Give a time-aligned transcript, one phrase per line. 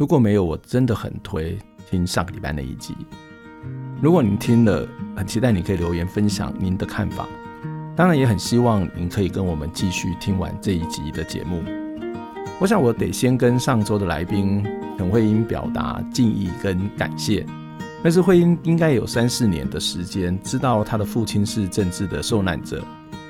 [0.00, 1.58] 如果没有，我真的很推
[1.90, 2.96] 听上个礼拜那一集。
[4.00, 7.28] 如果您听了，很期待你可以留言分享您的看法。
[7.94, 11.62] 当然，也很希望您可以跟我们继续听完这一集的节目。
[12.58, 14.64] 我想，我得先跟上周的来宾
[14.96, 17.44] 陈慧英表达敬意跟感谢。
[18.02, 22.82] 但是慧英应该有三四年的时间，知道她的父亲是政治的受难者，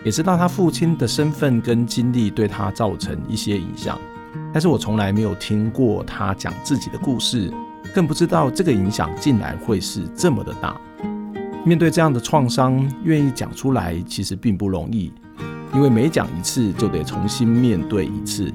[0.04, 3.98] 也知道他父亲的身份跟经历对他造成一些影响。
[4.52, 7.52] 但是我从来没有听过他讲自己的故事，
[7.94, 10.78] 更不知道这个影响竟然会是这么的大。
[11.64, 15.12] 面对这样的创伤，愿意讲出来其实并不容易，
[15.74, 18.52] 因为每讲一次就得重新面对一次，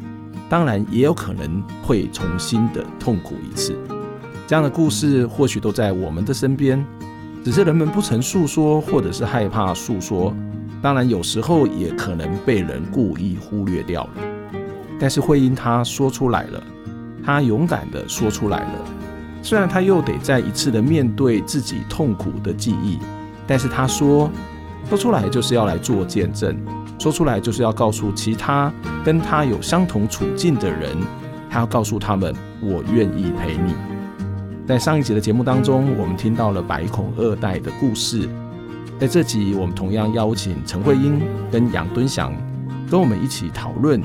[0.50, 3.78] 当然也有可能会重新的痛苦一次。
[4.48, 6.84] 这样的故事或许都在我们的身边，
[7.44, 10.34] 只是人们不曾诉说，或者是害怕诉说。
[10.82, 14.35] 当然有时候也可能被人故意忽略掉了。
[15.00, 16.64] 但是慧英她说出来了，
[17.24, 18.80] 她勇敢地说出来了。
[19.42, 23.00] 虽然她又得再一次的面对自己痛苦的记忆，
[23.46, 24.30] 但是她说，
[24.90, 26.58] 说出来就是要来做见证，
[26.98, 28.72] 说出来就是要告诉其他
[29.04, 30.98] 跟她有相同处境的人，
[31.50, 33.74] 她要告诉他们，我愿意陪你。
[34.66, 38.28] 在上一集的节目当中，我们听到了百孔二代的故事。
[38.98, 41.22] 在这集，我们同样邀请陈慧英
[41.52, 42.34] 跟杨敦祥
[42.90, 44.02] 跟我们一起讨论。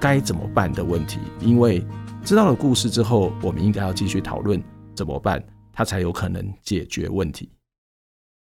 [0.00, 1.84] 该怎么办的问题，因为
[2.22, 4.62] 知道了故事之后，我们应该要继续讨论
[4.94, 7.50] 怎么办，它才有可能解决问题。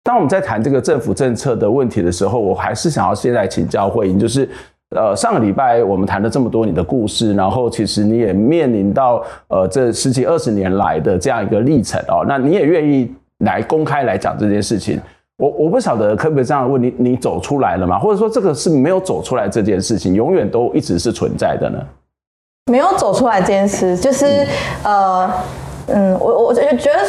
[0.04, 4.50] 当我们在谈这个政府政策的问题的时候，我还是想要现在请教慧英，就是
[4.96, 15.00] 呃，上个礼拜我们谈了这么多你的故事，然后其实你也面临到呃这十几二十年来的这样一个历程哦，那你也愿意来公开来讲这件事情。
[15.40, 17.98] 我我不晓得可不可以这样问你，你走出来了吗？
[17.98, 21.80] 或者说这个是没有走出来这件事情，永远都一直是存在的呢？
[22.70, 24.44] 没有走出来这件事，就是、
[24.84, 25.32] 嗯、呃
[25.88, 27.00] 嗯，我我觉得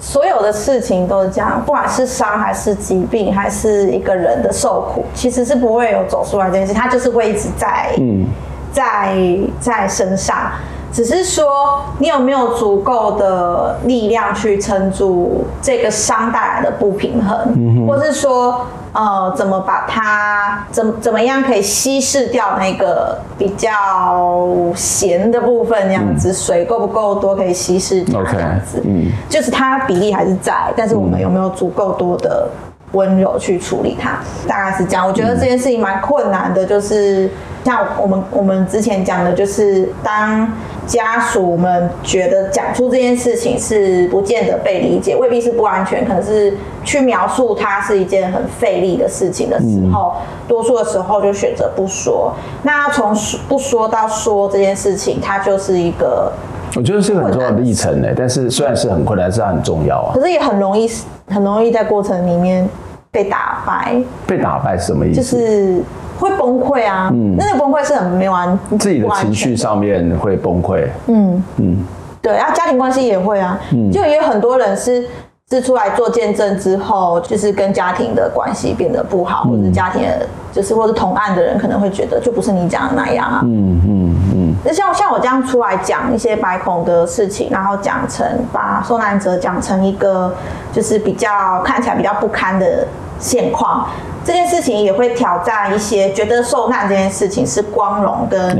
[0.00, 8.24] 所有的事情都是这样，不管是伤还是疾病，还是一个人的受苦，其实是不会有走出来这件事，它就是会一直在嗯
[8.72, 9.14] 在
[9.60, 10.52] 在身上。
[10.90, 25.78] 只是说，你有没有足够的力量去撑住这个伤带来的不平衡，嗯、或是说，呃，怎么把它怎怎么样可以稀释掉那个比较咸的部分？
[25.88, 28.24] 这样子，嗯、水够不够多可以稀释掉？
[28.24, 32.48] 这样子，嗯，就是它比例还是在，但是我们有没有足够多的
[32.92, 34.18] 温柔去处理它？
[34.48, 35.06] 大概是这样。
[35.06, 37.30] 我觉得这件事情蛮困难的，就是
[37.62, 40.50] 像我们我们之前讲的，就是当。
[40.88, 52.32] 家属们觉得讲出这件事情是不见得被理解，未必是不安全，可能是去描述它是一件很费力的事情的时候，嗯、多数的时候就选择不说。
[52.62, 53.14] 那从
[53.46, 56.32] 不说到说这件事情，它就是一个，
[56.74, 58.08] 我觉得是个很重要的历程呢。
[58.16, 60.14] 但是虽然是很困难，但是它很重要啊。
[60.14, 60.90] 可是也很容易，
[61.28, 62.66] 很容易在过程里面
[63.10, 63.94] 被打败。
[64.26, 65.20] 被打败是什么意思？
[65.20, 65.82] 就是。
[66.18, 67.08] 会崩溃啊！
[67.12, 70.88] 嗯，那个崩溃是很没完，自己的情绪上面会崩溃。
[71.06, 71.84] 嗯嗯，
[72.20, 73.58] 对，然后家庭关系也会啊。
[73.72, 75.06] 嗯，就也有很多人是
[75.50, 83.40] 是出来做见证之后，就是跟家庭的关系变得不好，嗯、或者家庭的就是或者同案的人可能会觉得就不是你讲的那样啊。
[83.44, 84.54] 嗯嗯嗯。
[84.64, 90.34] 那、像像我这样出来讲一些白孔的事情，然后讲成把受难者讲成一个
[90.72, 92.84] 就是比较看起来比较不堪的
[93.20, 93.86] 现况。
[94.28, 98.54] 这件事情也会挑战一些觉得受难这件事情是光荣跟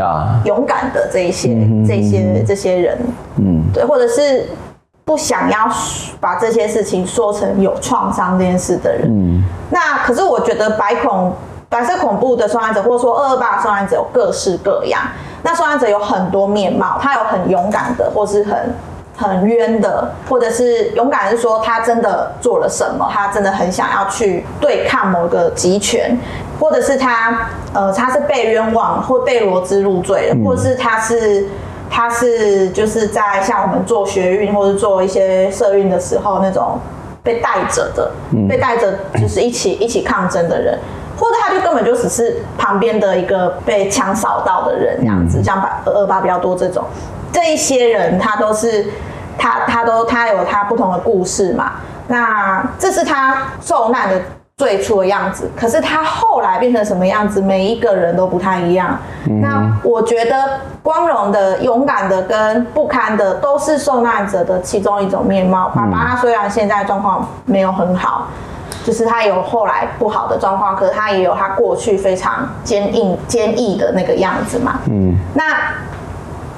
[0.45, 1.87] 勇敢的这一些、yeah.
[1.87, 2.99] 这些这些人，
[3.37, 4.49] 嗯，对，或者是
[5.05, 5.69] 不想要
[6.21, 11.35] 把这些事情说成有创伤这件事的人，嗯，那可是我觉得白恐
[11.69, 15.03] 白色恐怖的受害者，或者说二二八的受害者有各式各样，
[15.43, 18.57] 那受害者有很多面貌，他有很勇敢的，或是很。
[19.19, 26.17] 很冤的，或者是勇敢的是说他真的做了什么，他真的很想要去对抗某个集权，
[26.61, 31.49] 或者是他呃他是被冤枉或被罗织入罪的，或者是他是
[31.91, 36.79] 他是就是在像我们做学运或者做一些社运的时候那种
[37.25, 38.09] 被带着的，
[38.49, 40.79] 被带着就是一起 一起抗争的人，
[41.19, 46.85] 或者他就根本就只是旁边的一个被枪扫到的人这样子，像二二八比较多这种。
[47.31, 48.87] 这一些人他都是
[49.39, 51.73] 他他都他有他不同的故事嘛。
[52.09, 54.21] 那这是他受难的
[54.57, 58.99] 最初的样子，可是他后来变成什么样子，每一个人都不太一样。
[59.29, 65.69] 嗯、那我觉得光荣的、勇敢的跟不堪的，都是受难者的其中一种面貌。
[65.69, 68.27] 爸爸他虽然现在状况没有很好，
[68.83, 74.81] 就是他有后来不好的状况，可是他也有他过去非常坚硬、坚毅的那个样子嘛。
[74.89, 75.45] 嗯，那。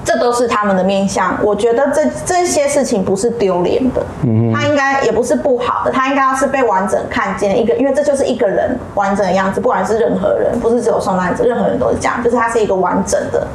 [0.02, 13.46] 这都是他们的面相，我觉得这这些事情不是丢脸的，嗯，他应该也不是不好的，他应该要是被完整看见一个，因为这就是一个人完整的样子，不管是任何人，不是只有受难者，任何人都是这样，就是他是一个完整的、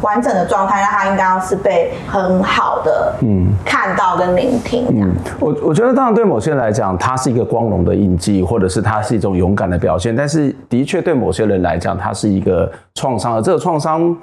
[0.00, 5.08] 完整的状态，那他应该要是被很好的嗯看到跟聆听这样。
[5.08, 14.16] 嗯，我我觉得当然对某些人来讲，他是一个光荣的印记，或者是他是一种勇敢的表现，但是的确对某些人来讲，他是一个创伤，而这个创伤。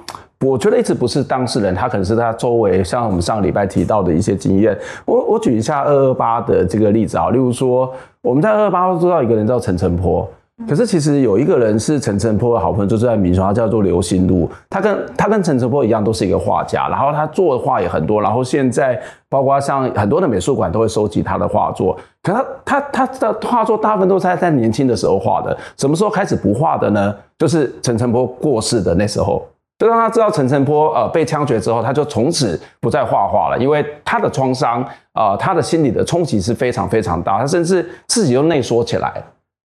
[0.46, 4.78] 我觉得一直不是当事人，他可能是他周围，像我们上个礼拜提到的一些经验。
[5.04, 7.92] 我我举一下二二八的这个例子啊，例如说
[8.22, 10.28] 我们在二二八都知道一个人叫陈澄波，
[10.68, 14.48] 可是其实有一个人是陈澄波的好朋友，就是在民雄，他叫做刘心路。
[14.70, 18.96] 他跟他跟陈澄波一样，都是一个画家，然后他做的画也很多，然后现在
[19.28, 21.98] 包括像很多的美术馆都会收集他的画作。
[22.22, 27.12] 可他他他的画作大部分都是在在年轻的时候画的，什么时候开始不画的呢？
[27.36, 29.44] 就是陈澄波过世的那时候。
[29.78, 39.24] 就当他知道陈晨波呃被枪决之后，他就从此不再画画了，因为他的创伤啊，他的心理的冲击是非常非常大，他甚至自己都内缩起来了。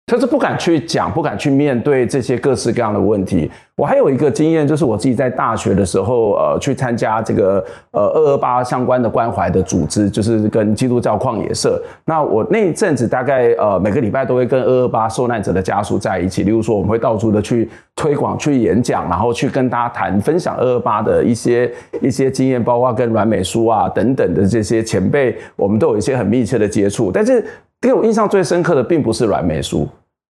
[0.08, 3.50] 他是不敢去讲，不敢去面对这些各式各样的问题。
[3.76, 11.82] 我还有一个经验，就是我自己在大学的时候，呃，去参加这个呃二二八相关的关怀的组织，就是跟基督教旷野社。
[12.06, 21.70] 那我那一阵子大概呃每个礼拜都会跟二二八受难者的家属在一起，例如说我们会到处的去推广、去演讲，然后去跟大家谈、分享二二八的一些
[22.00, 27.44] 一些经验，包括跟阮美书啊等等的这些前辈，我们都有一些很密切的接触，但是。
[27.82, 29.88] 给我印象最深刻的，并不是阮美书，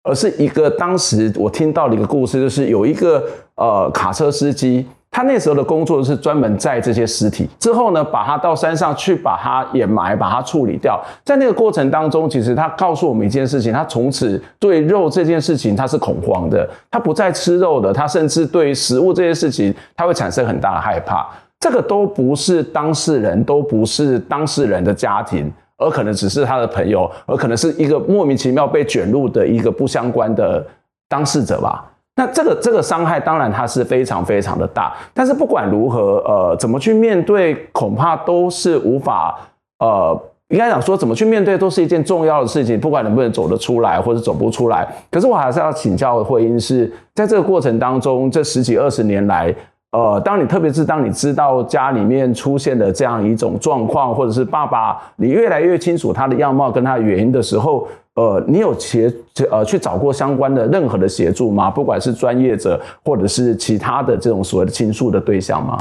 [0.04, 3.24] 而是一个当时我听到的一个故事，就是有一个
[3.56, 10.98] 呃卡车司机，他那时候的工作是专门载这些尸体，之后呢，把他到山上去把它掩埋，把它处理掉。
[11.26, 21.28] 在那个过程当中，其实他告诉我们一件事情，他从此对肉这件事情他是恐慌的，他不再吃肉的，他甚至对食物这件事情他会产生很大的害怕。
[21.60, 25.52] 这个都不是当事人，都不是当事人的家庭。
[25.82, 30.66] 而可能只是他的朋友，而可能是一个莫名其妙被卷入的一个不相关的
[31.10, 31.84] 当事者吧。
[32.16, 39.40] 那这个这个伤害当然它是非常非常的大，但是不管如何，呃，怎么去面对，恐怕都是无法，
[39.80, 44.88] 呃，应该讲说怎么去面对都是一件重要的事情，不管能不能走得出来或者走不出来。
[45.10, 49.54] 可是我还是要请教慧英是在这个过程当中，这十几二十年来。
[49.92, 59.14] 呃，当你特别是当你知道家里面出现的这样一种状况，或者是爸爸你越来越清楚他的样貌跟他的原因的时候，呃，你有协
[59.52, 61.70] 呃去找过相关的任何的协助吗？
[61.70, 65.78] 不管是专业者或者是其他的这种所谓的倾诉的对象吗？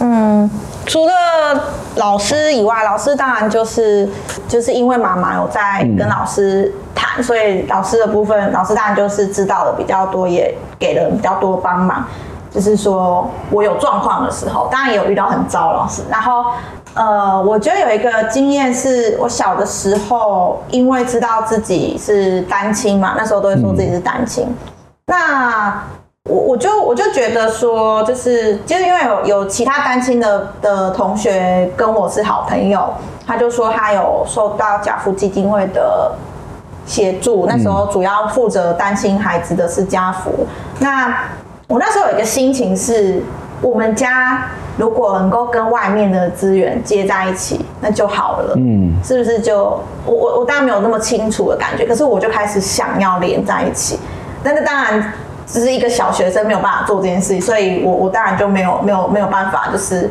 [0.00, 0.50] 嗯，
[0.84, 1.12] 除了
[1.94, 4.08] 老师以外，老师当然就是
[4.48, 12.04] 就是因为妈妈有在跟老师谈，嗯，所以老师的部分，老师当然就是知道的比较多，也给了比较多帮忙。
[12.52, 16.02] 就是说我有状况的时候，当然也有遇到很糟老师。
[16.10, 16.52] 然后，
[16.94, 24.54] 呃，我觉得有一个经验是，我小的时候，因为知道自己是单亲嘛，那时候都会说自己是单亲。
[25.06, 25.82] 那
[26.28, 32.92] 我我就我就觉得说，就是就是因为有有其他单亲的的同学跟我是好朋友，
[33.26, 36.12] 他就说他有受到家扶基金会的
[36.86, 40.46] 协助，那时候主要负责单亲孩子的是家扶。
[40.78, 41.12] 那
[41.68, 43.22] 我那时候有一个心情是，
[43.60, 48.54] 我们家如果能够跟外面的资源接在一起，那就好了。
[48.56, 53.98] 嗯，是不是就我我我当然没有那么清楚的感觉，可是我就开始想要连在一起。
[54.42, 55.12] 但是当然
[55.46, 60.10] 只是一个小学生没有办法做这件事情，所以我我当然就没有没有没有办法，就是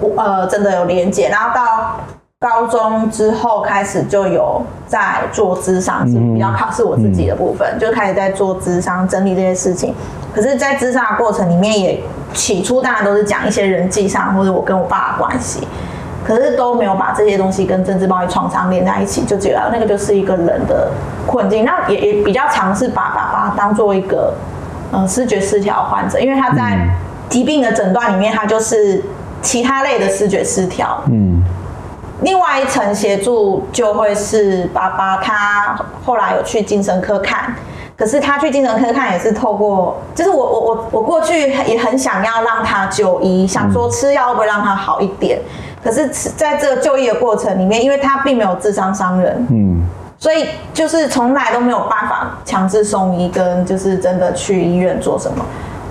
[0.00, 1.28] 我呃真的有连接。
[1.28, 1.96] 然后到
[2.42, 9.94] 高中之后开始就有在做智商，是比较考试我自己的部分，嗯、就开始在做智商整理这些事情。
[10.34, 12.02] 可是，在智商的过程里面，也
[12.34, 15.68] 起初当然都是讲一些人际上或者我跟我爸的关系，
[16.26, 20.90] 可是都没有把这些东西跟政治暴力创伤连在一起，就觉得那个就是一个人的
[21.28, 21.64] 困境。
[21.64, 24.34] 那也也比较尝试把爸爸当做一个
[24.90, 26.88] 呃视觉失调患者，因为他在
[27.28, 29.00] 疾病的诊断里面，他就是
[29.40, 31.00] 其他类的视觉失调。
[31.06, 31.40] 嗯。
[32.22, 37.54] 另外一层协助就会是爸爸他后来有去精神科看。
[37.94, 45.38] 可是他去精神科看也是透过，就是我我我我过去也很想要让他就医，想说吃药会不会让他好一点。
[45.84, 49.86] 可是在这个就医的过程里面，因为他并没有智商伤人，嗯，
[50.18, 55.44] 所以就是从来都没有办法强制送医跟就是真的去医院做什么。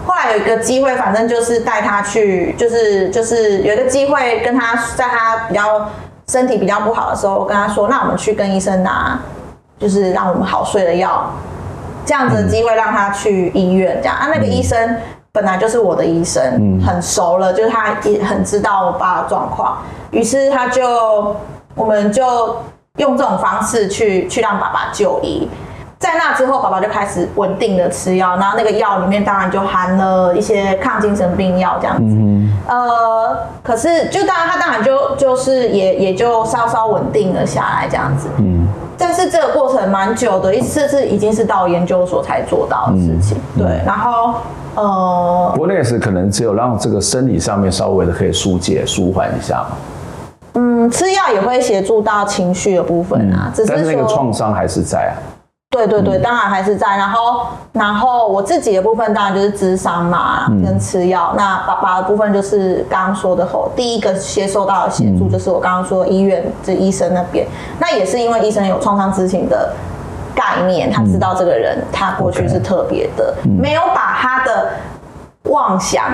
[0.05, 5.88] 后来有一个机会，反正就是带他去，就是就是有一个机会跟他在他比较
[6.31, 9.19] 身体比较不好的时候，我跟他说，那我们去跟医生拿，
[9.77, 11.29] 就是让我们好睡的药，
[12.05, 14.95] 这样子的机会让他去医院，这样啊，那个医生。
[15.33, 19.77] 本来就是我的医生，嗯、很熟了，就是他也很知道我爸的状况，
[20.11, 21.33] 于是他就，
[21.73, 22.57] 我们就
[22.97, 25.50] 用这种方式去去让爸爸就医。
[25.97, 32.03] 在那之后，爸爸就开始稳定的吃药，然后那个药里面当然就含了一些抗精神病药这样子。
[32.03, 38.27] 嗯、呃，可是就当然他当然就就是也也就稍稍稳定了下来这样子。
[38.38, 38.67] 嗯，
[38.98, 43.38] 但是这个过程蛮久的，一次是已经是到研究所才做到的事情。
[43.55, 44.36] 嗯、对，然后。
[44.74, 49.75] 呃，不过那也是可能只有让这个生理上面稍微的可以疏解、舒缓一下嘛。
[50.53, 55.12] 嗯，吃药也会协助到情绪的部分啊，只是，但是那个创伤还是在啊。
[55.71, 56.97] 对对对，当然还是在。
[56.97, 61.33] 然后，然后我自己的部分当然就是咨商嘛，跟吃药。
[61.35, 67.47] 那爸爸的部分就是刚刚说的后，第一个接受到的协助就是我刚刚说医院这医生那边。
[67.79, 69.73] 那也是因为医生有创伤知情的。
[70.33, 74.69] 概念，他知道这个人，他过去是特别的，没有把他的
[75.43, 76.05] 妄想，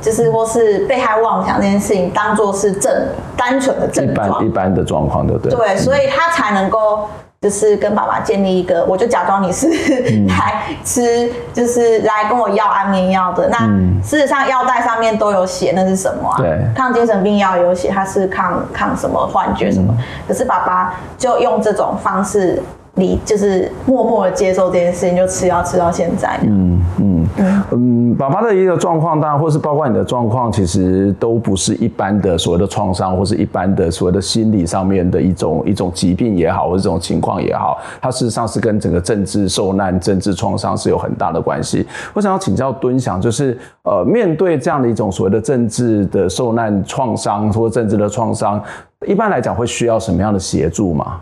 [0.00, 2.90] 就是或是被害妄想这件事情当做是正
[3.36, 5.54] 单纯的症状，一般一般的状况，对不对？
[5.54, 7.06] 对，所以他才能够
[7.40, 9.68] 就是跟爸爸建立一个，我就假装你是
[10.26, 13.48] 来吃，就是来跟我要安眠药的。
[13.48, 13.58] 那
[14.02, 16.36] 事实上药袋上面都有写那是什么啊？
[16.38, 22.60] 对，抗精神病药有写它是抗抗什么幻觉什么，可是爸爸就用这种方式。
[22.94, 26.38] 你就是默默的接受这件事情，就吃药吃到现在。
[26.42, 41.86] 嗯嗯嗯嗯，爸爸的一个状况，当然或是包括你的状况，其实都不是一般的所谓的创伤，或是一般的所谓的心理上面的一种一种疾病也好，或者这种情况也好，它事实上是跟整个政治受难、政治创伤是有很大的关系。
[42.14, 48.60] 我想要请教敦祥，就是呃，面对这样的一种所谓的政治的受难创伤或政治的创伤，
[49.06, 51.20] 一般来讲会需要什么样的协助吗？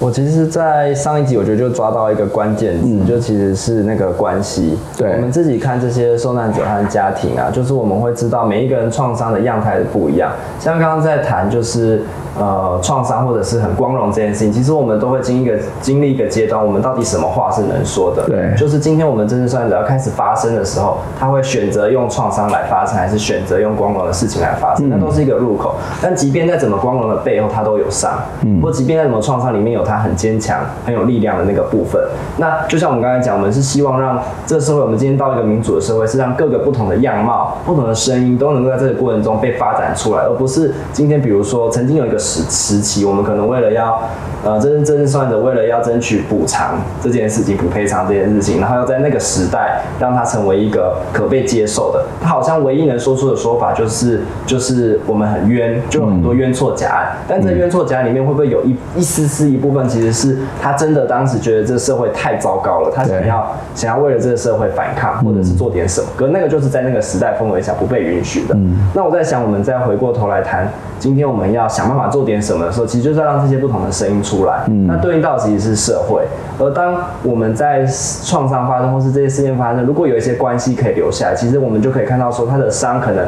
[0.00, 4.78] 我其实，在上一集我觉得就抓到一个关键词，嗯、就其实是那个关系。
[4.96, 10.32] 对，我们自己看这些受难者和家庭啊，就是我们会知道每一个人创伤的样态不一样。
[10.58, 12.02] 像刚刚在谈，就是。
[12.38, 18.24] 呃，创伤或者是很光荣这件事情，其实我们都会经历一个经历一个阶段，我们到底什么话是能说的？
[18.26, 24.86] 对，就是今天我们真正受难者要开始发生的时候，他会选择用创伤来发生，还是选择用光荣的事情来发生？
[24.86, 25.74] 嗯、那都是一个入口。
[26.00, 28.12] 但即便在怎么光荣的背后，他都有伤。
[28.44, 32.00] 嗯，或即便在怎么创伤里面有他很坚强、很有力量的那个部分。
[32.38, 42.19] 那就像我们刚才讲，我们是希望让这个社会，我们今天到一个民主的社会，是让各个不同的样貌、不同的声音都能够在这个过程中被发展出来，而不是今天比如说曾经有一个。
[42.20, 44.02] 时时期，我们可能为了要，
[44.44, 52.04] 呃，真真正受难者为了要争取补偿这件事情，补赔偿这件事情，然后要在那个时代让它成为一个可被接受的。
[52.22, 57.16] 他好像唯一能说出的说法就是，就是我们很冤，就有很多冤错假案。
[57.26, 66.06] 但这冤错假案里面会不会有一一丝丝一部分，其实是他真的当时觉得这社会太糟糕了，他想要想要为了这个社会反抗，或者是做点什么。
[66.16, 68.54] 可那个就是在那个时代氛围下不被允许的。
[68.54, 70.70] 嗯、那我在想，我们再回过头来谈。
[70.98, 74.64] 今天我们要想办法做点什么的时候，其实就是要让这些不同的声音出来。
[74.68, 76.26] 嗯，那对应到其实是社会。
[76.58, 77.86] 而当我们在
[78.24, 83.26] 创伤发生或是这些事件发生，如果有一些关系可以留下来，其实我们就可以看到说，他的伤可能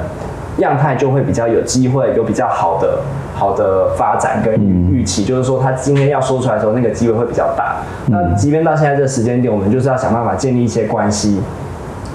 [0.58, 2.98] 样态就会比较有机会，有比较好的
[3.34, 4.54] 好的发展跟
[4.90, 5.24] 预期。
[5.24, 7.76] 嗯、就是说，他今天要说出来的时候，那个机会会比较大。
[8.06, 11.40] 嗯、那即便到现在这个时间点，我们就是要想办法建立一些关系。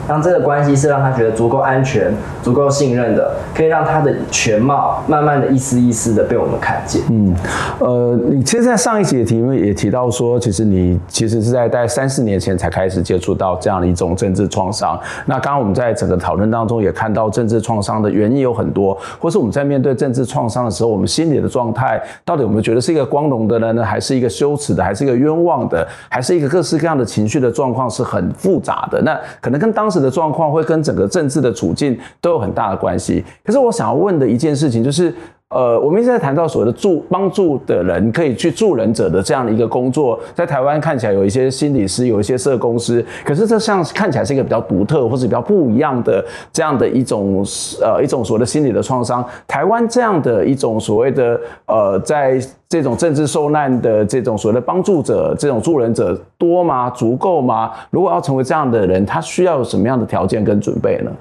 [0.07, 7.01] 让这个关系是让他觉得足够安全、足够信任的，可以让他的全貌慢慢的一丝一丝的被我们看见。
[7.09, 7.35] 嗯，
[7.79, 14.97] 呃，你其实，在上一集的题目也提到说，其实你其实是在大概三四年前才开始接触到这样的一种政治创伤。
[15.25, 29.01] 那刚刚我们在整个讨论当中也看到，政治创伤的原因有很多，或是我们在面对政治创伤的时候，我们心里的状态到底我们觉得是一个光荣的呢，还是一个羞耻的，还是一个冤枉的，还是一个各式各样的情绪的状况是很复杂的。
[29.01, 29.96] 那可能跟当时。
[30.01, 33.23] 的状况会跟整个政治的处境都有很大的关系。
[33.43, 35.13] 可是我想要问的一件事情就是，
[35.49, 47.41] 呃，我们一直在谈到所谓的助帮助的人可以去助人者的这样的一个工作，在台湾看起来有一些心理师，有一些社工师，可是这像看起来是一个比较独特或者比较不一样的这样的一种
[47.81, 49.23] 呃一种所谓的心理的创伤。
[49.47, 52.37] 台湾这样的一种所谓的呃，在
[52.67, 56.89] 这种政治受难的这种所谓的帮助者，这种助人者多吗？
[56.89, 57.71] 足够吗？
[57.89, 61.11] 如果要成为这样的人，他需要有什么样的条件跟准备呢？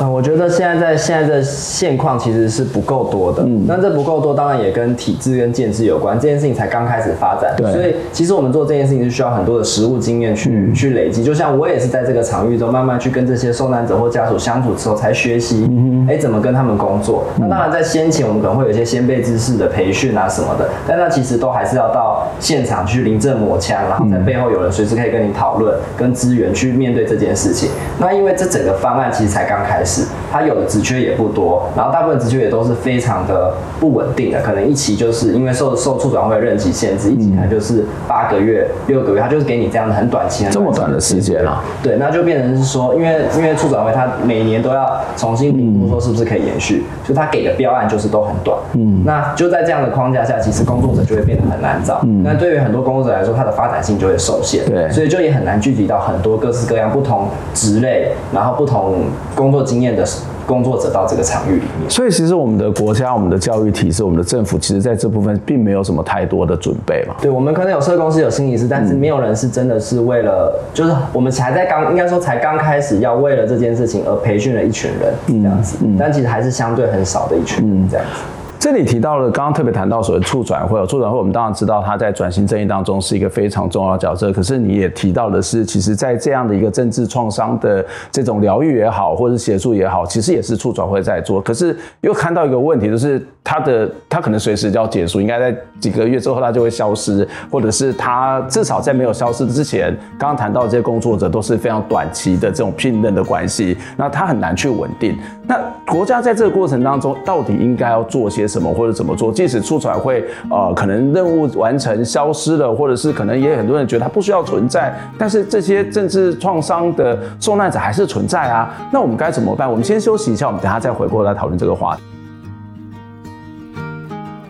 [0.00, 3.42] 嗯，我觉得现在在现在的现况其实是不够多的。
[3.44, 6.18] 嗯，那这不够多，当然也跟体制跟建制有关。
[6.18, 7.72] 这件事情才刚开始发展，对。
[7.72, 11.22] 所以其实我们做这件事情是需要很多的实务经验去、嗯、去累积。
[11.22, 17.24] 就像我也是在这个场域中慢慢去跟这些受难者或家属相处之后，才学习，嗯哎，怎么跟他们工作。
[17.36, 27.70] 嗯、那当然在先前我们可能会有一些先辈知识的培训啊什么的，但那其实都还是要到现场去临阵磨枪，然后在背后有人随时可以跟你讨论，跟资源去面对这件事情。
[27.98, 29.83] 那因为这整个方案其实才刚开始。
[29.84, 41.62] 是，他有的职缺也不多，然后大部分职缺也都是非常的不稳定的，可能一期就是因为受受处长会任期限制，一期他就是八个月、六个月，他就是给你这样的很短期的，这么短的时间啊？
[41.84, 59.04] 对，那就变成是说，因为因为处长会他每年都要重新评估说是不是可以延续，就他给的标案就是都很短，嗯，那就在这样的框架下，其实工作者就会变得很难找，嗯，那对于很多工作者来说，他的发展性就会受限，对，所以就也很难聚集到很多各式各样不同职类，然后不同
[59.36, 60.04] 工作经验的
[60.46, 67.14] 工作者到这个场域里面，所以其实我们的国家、我们的教育体制、我们的政府，其实在这部分并没有什么太多的准备嘛。
[67.20, 78.22] 对，我们可能有社工师、有心理师，但是没有人是真的是为了，就是我们才在刚，应该说才刚开始要为了这件事情而培训了一群人这样子，但其实还是相对很少的一群人这样子。
[78.64, 84.32] 这里提到了，刚刚特别谈到所谓促转会，促转会我们当然知道它在转型正义当中是一个非常重要的角色。
[84.32, 91.42] 可是你也提到的是，其实，在这样的一个政治创伤的这种疗愈也好，或者是协助也好，其实也是促转会在做。
[91.42, 105.14] 可是又看到一个问题，就是它的它可能随时就要结束，应该在几个月之后它就会消失，或者是它至少在没有消失之前，刚刚谈到这些工作者都是非常短期的这种聘任的关系，那它很难去稳定。
[105.46, 108.72] 那国家在这个过程当中到底应该要做些什么？
[108.72, 109.30] 或者怎么做？
[109.32, 118.74] 即使促转会呃可能任务完成消失了，或者是可能也很多人觉得它不需要存在，但是这些政治创伤的受难者还是存在啊。
[118.90, 119.70] 那我们该怎么办？
[119.70, 122.02] 我们先休息一下，我们等下再回过来讨论这个话题。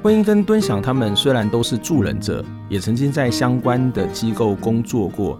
[0.00, 5.38] 婚姻跟敦祥他们虽然都是助人者，也曾经在相关的机构工作过，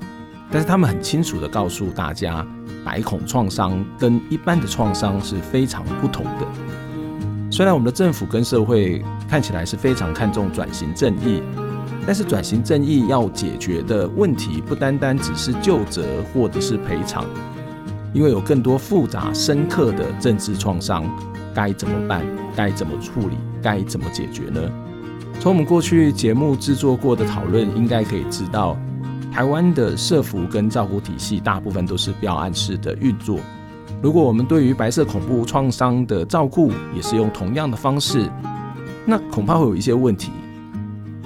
[0.51, 2.45] 但是他们很清楚的告诉大家，
[2.85, 6.47] 百孔创伤跟一般的创伤是非常不同的。
[7.51, 11.41] 虽然我们的政府跟社会看起来是非常看重转型正义，
[12.05, 17.25] 但是转型正义要解决的问题不单单只是究责或者是赔偿，
[18.13, 21.05] 因为有更多复杂深刻的政治创伤，
[21.55, 22.25] 该怎么办？
[22.57, 23.37] 该怎么处理？
[23.63, 24.61] 该怎么解决呢？
[25.41, 28.77] 从我们过去节目制作过的讨论，应该可以知道，
[29.35, 33.41] 台湾的社服跟照护体系大部分都是标案式的运作。
[34.01, 38.31] 如果我们对于白色恐怖创伤的照顾也是用同样的方式，
[39.05, 40.31] 那恐怕会有一些问题。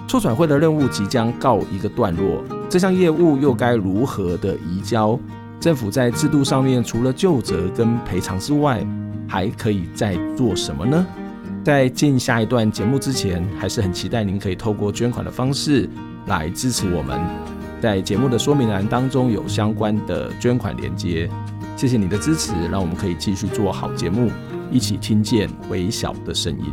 [0.09, 5.21] 促转会的任务即将告一个段落，这项业务又该如何的移交？
[5.61, 8.83] 政府在制度上面除了就责跟赔偿之外，
[9.29, 11.07] 还可以再做什么呢？
[11.63, 15.87] 在进下一段节目之前，还是很期待您可以透过捐款的方式
[16.25, 17.58] 来支持我们。
[17.81, 21.31] 在节目的说明栏当中有相关的捐款连接。
[21.77, 24.31] 谢谢你的支持，让我们可以继续做好节目，
[24.71, 26.65] 一起听见微小的声音。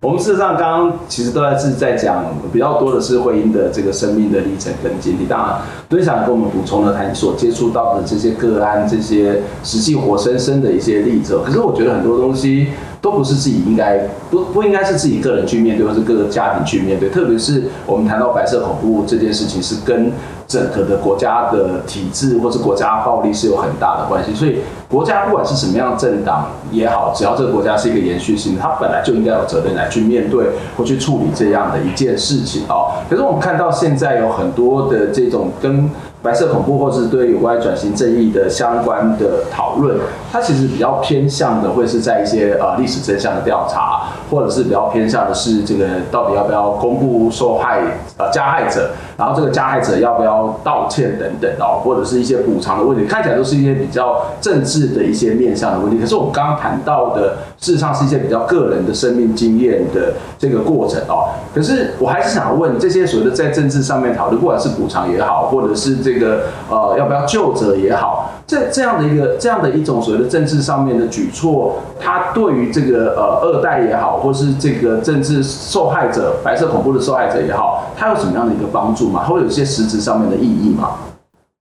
[0.00, 5.26] 我们事实上刚刚其实都在是在讲比较多的是婚姻的这个生命的历程跟经历。
[5.26, 11.36] 当然，敦祥跟我们补充了他所接触到的这些个案，这些实际活生生的一些例子。
[11.44, 12.68] 可是我觉得很多东西
[13.00, 13.98] 都不是自己应该
[14.30, 17.08] 不不应该是自己个人去面对，或是各个家庭去面对。
[17.08, 20.12] 特别是我们谈到白色恐怖这件事情，是跟
[20.46, 32.92] 整个的国家的体制或是国家暴力是有很大的关系，所以国家不管是什么样政党也好，只要这个国家是一个延续性的，它本来就应该有责任来去面对或去处理这样的一件事情哦。
[33.10, 35.90] 可是我们看到现在有很多的这种跟
[36.22, 39.96] 白色恐怖或是对有关转型正义的相关的讨论，
[40.32, 47.80] 它其实比较偏向的会是在一些呃历史真相的调查，或者是比较偏向的是这个到底要不要公布受害
[48.16, 48.90] 呃加害者。
[49.18, 55.98] 然后这个加害者要不要道歉等等哦，或者是一些补偿的问题，看起来都是一些比较政治的一些面向的问题。
[55.98, 61.34] 可是我们刚刚谈到的，事实上是一些比较个人的生命经验的这个过程哦。
[61.52, 79.22] 可是我还是想问，这些所谓的在政治上面讨论，不管是补偿也好，或者是这个呃要不要究责也好，这这样的一个这样的一种所谓的政治上面的举措，它对于这个呃二代也好，或是这个政治受害者、白色恐怖的受害者也好，它有什么样的一个帮助吗？
[79.24, 80.96] 它会有一些实质上面的意义嘛？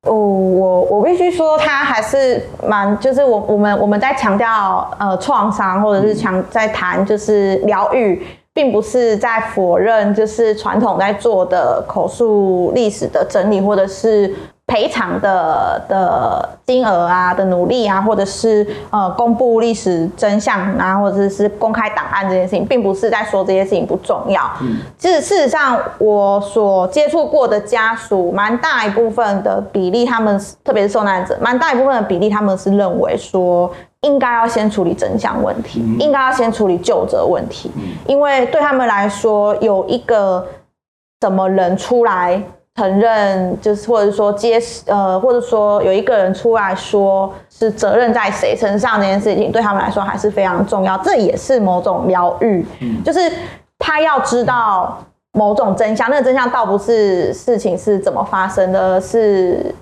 [0.03, 14.33] 哦，我我必须说，它还是蛮，就是我我们我们在强调呃创伤，或者是强在谈就是疗愈，并不是在否认就是传统在做的口述历史的整理，或者是。
[14.67, 24.41] 赔偿的的金额啊的努力啊，或者是呃公布历史真相啊，或者是公开档案这件事情，并不是在说这些事情不重要。
[24.61, 40.45] 嗯，其实事实上，我所接触过的家属，蛮大一部分的比例，他们特别是受难者，蛮大一部分的比例，他们是认为说，应该要先处理真相问题，嗯、应该要先处理究责问题，嗯、因为对他们来说，有一个
[41.21, 42.43] 什么人出来。
[42.77, 50.95] 承认就是，或者说接呃，或者说有一个人出来说是责任在谁身上这件事情，对他们来说还是非常重要。
[50.99, 53.19] 这也是某种疗愈，嗯，就是
[53.79, 54.97] 他要知道
[55.33, 56.09] 某种真相。
[56.09, 59.75] 那个真相倒不是事情是怎么发生的，是。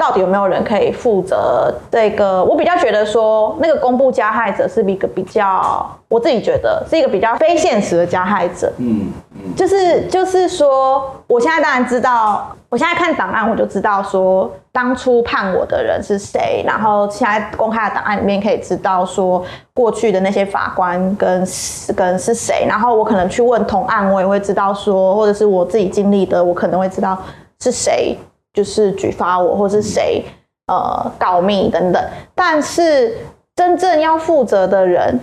[0.00, 2.42] 到底有没有人可以负责这个？
[2.42, 8.72] 我比较觉得说，那个公布加害者是一个比较，我自己觉得是一个比较非现实的加害者。
[8.78, 21.46] 嗯嗯，就是就是说，我现在当然知道，我现在看档案我就知道说，当初判我的人是谁，然后现在公开的档案里面可以知道说，过去的那些法官跟
[21.94, 27.18] 跟是谁，然后我可能去问同案，我也会知道说，或者是我自己经历的，我可能会知道
[27.60, 28.16] 是谁。
[28.52, 30.24] 就是举发我，或是谁
[30.66, 33.16] 呃告密等等，但是
[33.54, 35.20] 真正要负责的人，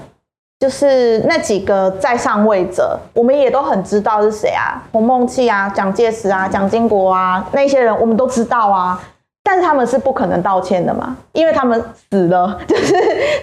[0.59, 8.97] 就是那几个在上位者，我们也都很知道是谁啊，洪孟契啊，蒋介石啊，蒋经国啊，那些人我们都知道啊，
[9.43, 12.93] 但是他们是不可能道歉的嘛，因为他们死了，就是，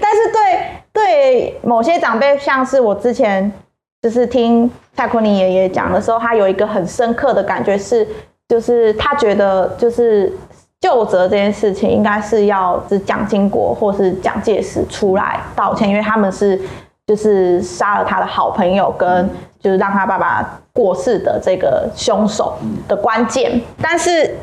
[0.00, 3.52] 但是对对某些长辈，像是我之前
[4.00, 8.08] 就是听蔡坤林爷爷讲的时候，他有一个很深刻的感觉是。
[8.48, 10.33] 就是他觉得，就是
[10.80, 16.61] 就责这件事情，应该是要是蒋经国或是蒋介石出来道歉，因为他们是
[17.07, 19.28] 就是杀了他的好朋友，跟
[19.61, 24.35] 就是让他爸爸过世的这个凶手的关键，但是。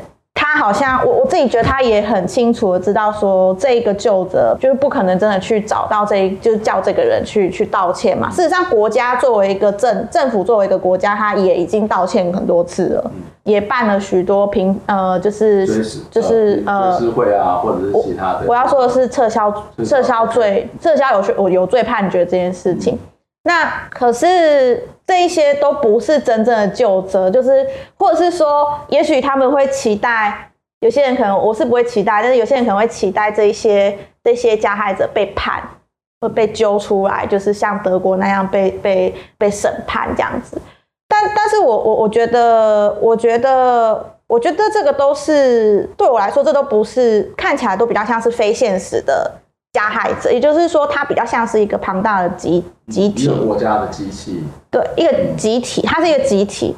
[0.52, 8.28] 他好像我我自己觉得他也很清楚的知道说，这个旧责就是不可能真的去找到这一，就是叫这个人去去道歉嘛。
[8.30, 13.10] 事实上，国家作为一个政政府作为一个国家，他也已经道歉很多次了，
[13.44, 15.66] 也办了许多平呃就是
[16.10, 18.44] 就是呃追思会啊，或者是其他的。
[18.46, 19.50] 我要说的是撤销
[19.82, 22.98] 撤销罪撤销有有罪判决这件事情。
[23.44, 24.88] 那可是。
[25.04, 27.66] 这一些都不是真正的究责，就是
[27.98, 35.60] 或者是说，也许他们会期待，有些人可能我是不会期待，但是有些人可能会期待这一些这些加害者被判，
[36.20, 40.56] 会被揪出来，就是像德国那样被被被审判这样子。
[41.08, 49.30] 但但是我我我觉得，我觉得我觉得这个都是对我来说，这都不是看起来都比较像是非现实的。
[49.72, 56.76] 加害者，也就是说，它比较像是一个庞大的集集体，一个国家的机器，对，一个集体，它是一个集体，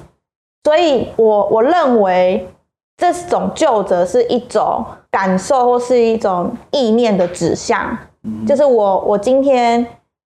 [0.63, 2.49] 所以我我认为
[2.97, 9.85] 这种究责是一种感受或是一种意念的指向，嗯、就是我我今天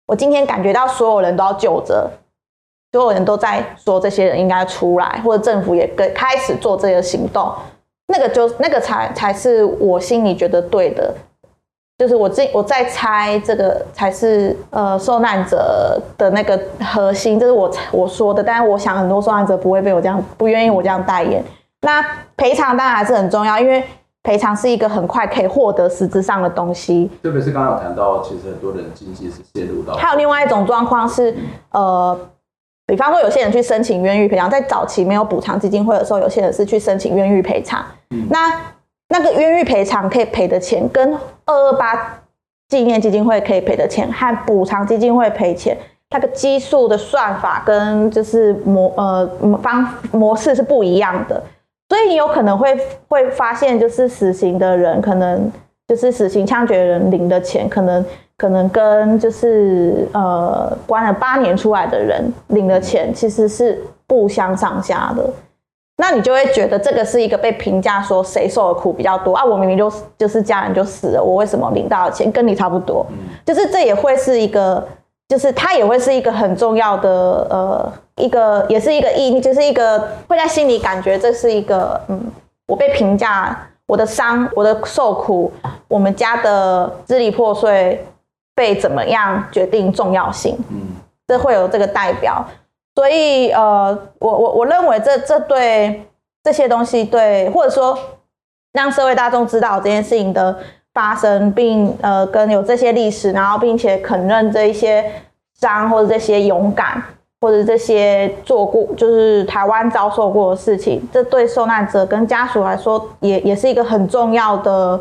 [0.07, 2.09] 我今天感觉到所有人都要救责，
[2.91, 7.53] 所有人都在说这些人应该出来，或者政府也跟开始做这个行动，
[8.07, 11.13] 那个就那个才才是我心里觉得对的。
[11.97, 16.59] 就是我这我在猜这个才是呃受难者的那个
[16.93, 21.41] 核心，这是我我说的，但是我想很多受难者不会被我这样不愿意我这样代言。
[21.81, 22.03] 那
[22.35, 23.81] 赔偿当然还是很重要，因为
[24.23, 27.09] 赔偿是一个很快可以获得实质上的东西。
[27.23, 29.93] 特别是刚刚有谈到，其实很多人经济是陷入到。
[29.93, 31.33] 还有另外一种状况是，
[31.71, 32.19] 呃，
[32.87, 37.85] 比方说有些人去申请冤狱赔偿，在早期没有补偿基金会的时候，有些人是去申请冤狱赔偿。
[38.09, 38.51] 嗯、那
[39.09, 41.13] 那个冤狱赔偿可以赔的钱，跟
[41.45, 42.21] 二二八
[42.67, 45.77] 纪念基金会可以赔的钱和补偿基金会赔钱，
[46.09, 49.29] 那个基数的算法跟就是模呃
[49.61, 51.41] 方模式是不一样的，
[51.89, 52.75] 所以你有可能会
[53.07, 55.51] 会发现，就是死刑的人可能
[55.87, 58.03] 就是死刑枪决人领的钱，可能
[58.37, 65.29] 可能跟就是呃关了八年出来的人领的钱其实是不相上下的。
[65.97, 69.45] 那你就会觉得这个是一个被评价说谁受的苦比较多啊？
[69.45, 73.05] 我明明就就是家人就死了，我为什么领到的钱跟你差不多？
[73.45, 74.85] 就是这也会是一个，
[75.29, 82.21] 就是它也会是一个很重要的呃一个，也是一个意，就是一个会在心里感觉这是一个嗯，
[82.67, 85.49] 我被评价我的伤，我的受苦，
[85.87, 88.05] 我们家的支离破碎
[88.53, 90.57] 被怎么样决定重要性？
[90.69, 92.45] 嗯，这会有这个代表。
[92.95, 96.07] 所以呃，我我我认为这这对
[96.43, 97.97] 这些东西对，或者说
[98.73, 100.57] 让社会大众知道这件事情的
[100.93, 105.11] 发生，并呃跟有这些历史，然后并且肯认这一些
[105.59, 107.03] 伤或者这些勇敢。
[107.41, 114.99] 或者这些做过，就是台湾遭受过的事情，这对受难者跟家属来说也，也是一个很重要的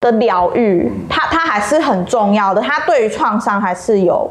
[0.00, 0.90] 的疗愈。
[1.08, 4.28] 它它还是很重要的，它对于创伤还是有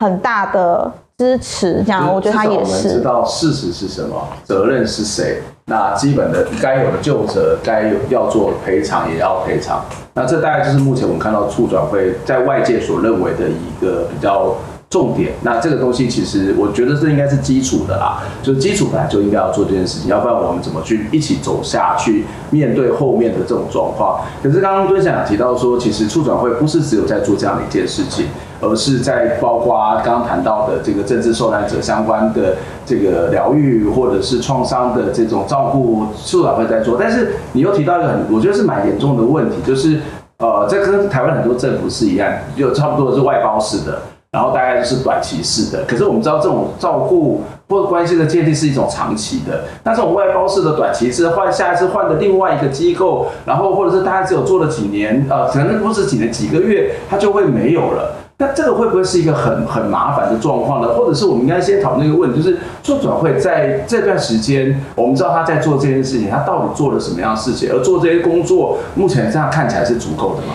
[0.00, 1.82] 很大的支持。
[1.84, 2.88] 这样，我觉得他也是。
[2.90, 9.84] 知道事实是什么，责任是谁，那基本的该有的救责，该有要做赔偿也要赔偿。
[10.14, 14.54] 那这大概就是目前我们看到促转会在外界所认为的一个比较。
[14.92, 24.20] 重点，那这个东西其实我觉得这应该是基础的啦，就是基础本来就应该要做这件事情，要不然我们怎么去一起走下去面对后面的这种状况？
[24.42, 28.26] 可是刚刚敦祥提到说，其实促转会不是只有在做这样的一件事情，
[28.60, 29.74] 而是在包括
[30.04, 36.98] 刚刚谈到的这个政治受难者相关的这个疗愈或者是创伤的这种照顾，促转会在做。
[37.00, 40.00] 但是你又提到一个很，我觉得是蛮严重的问题，就是
[40.36, 44.02] 呃，这跟台湾很多政府是一样，就差不多是外包式的。
[44.32, 49.64] 然后大概就是短期式的，可是我们知道这种照顾或者关系的建立是一种长期的。
[49.84, 58.16] 那这种外包式的短期式换下一次换的另外一个机构，然后或者是大家只有做了几年，呃，可能不是几年几个月，它就会没有了。
[58.38, 60.88] 那这个会不会是一个很很麻烦的状况呢？
[60.94, 67.68] 或者是我们应该先讨论一个问题，就是促转会在这段时间，我们知道他在做这件事情，他到底做了什么样的事情？
[67.70, 70.54] 而做这些工作，目前这样看起来是足够的吗？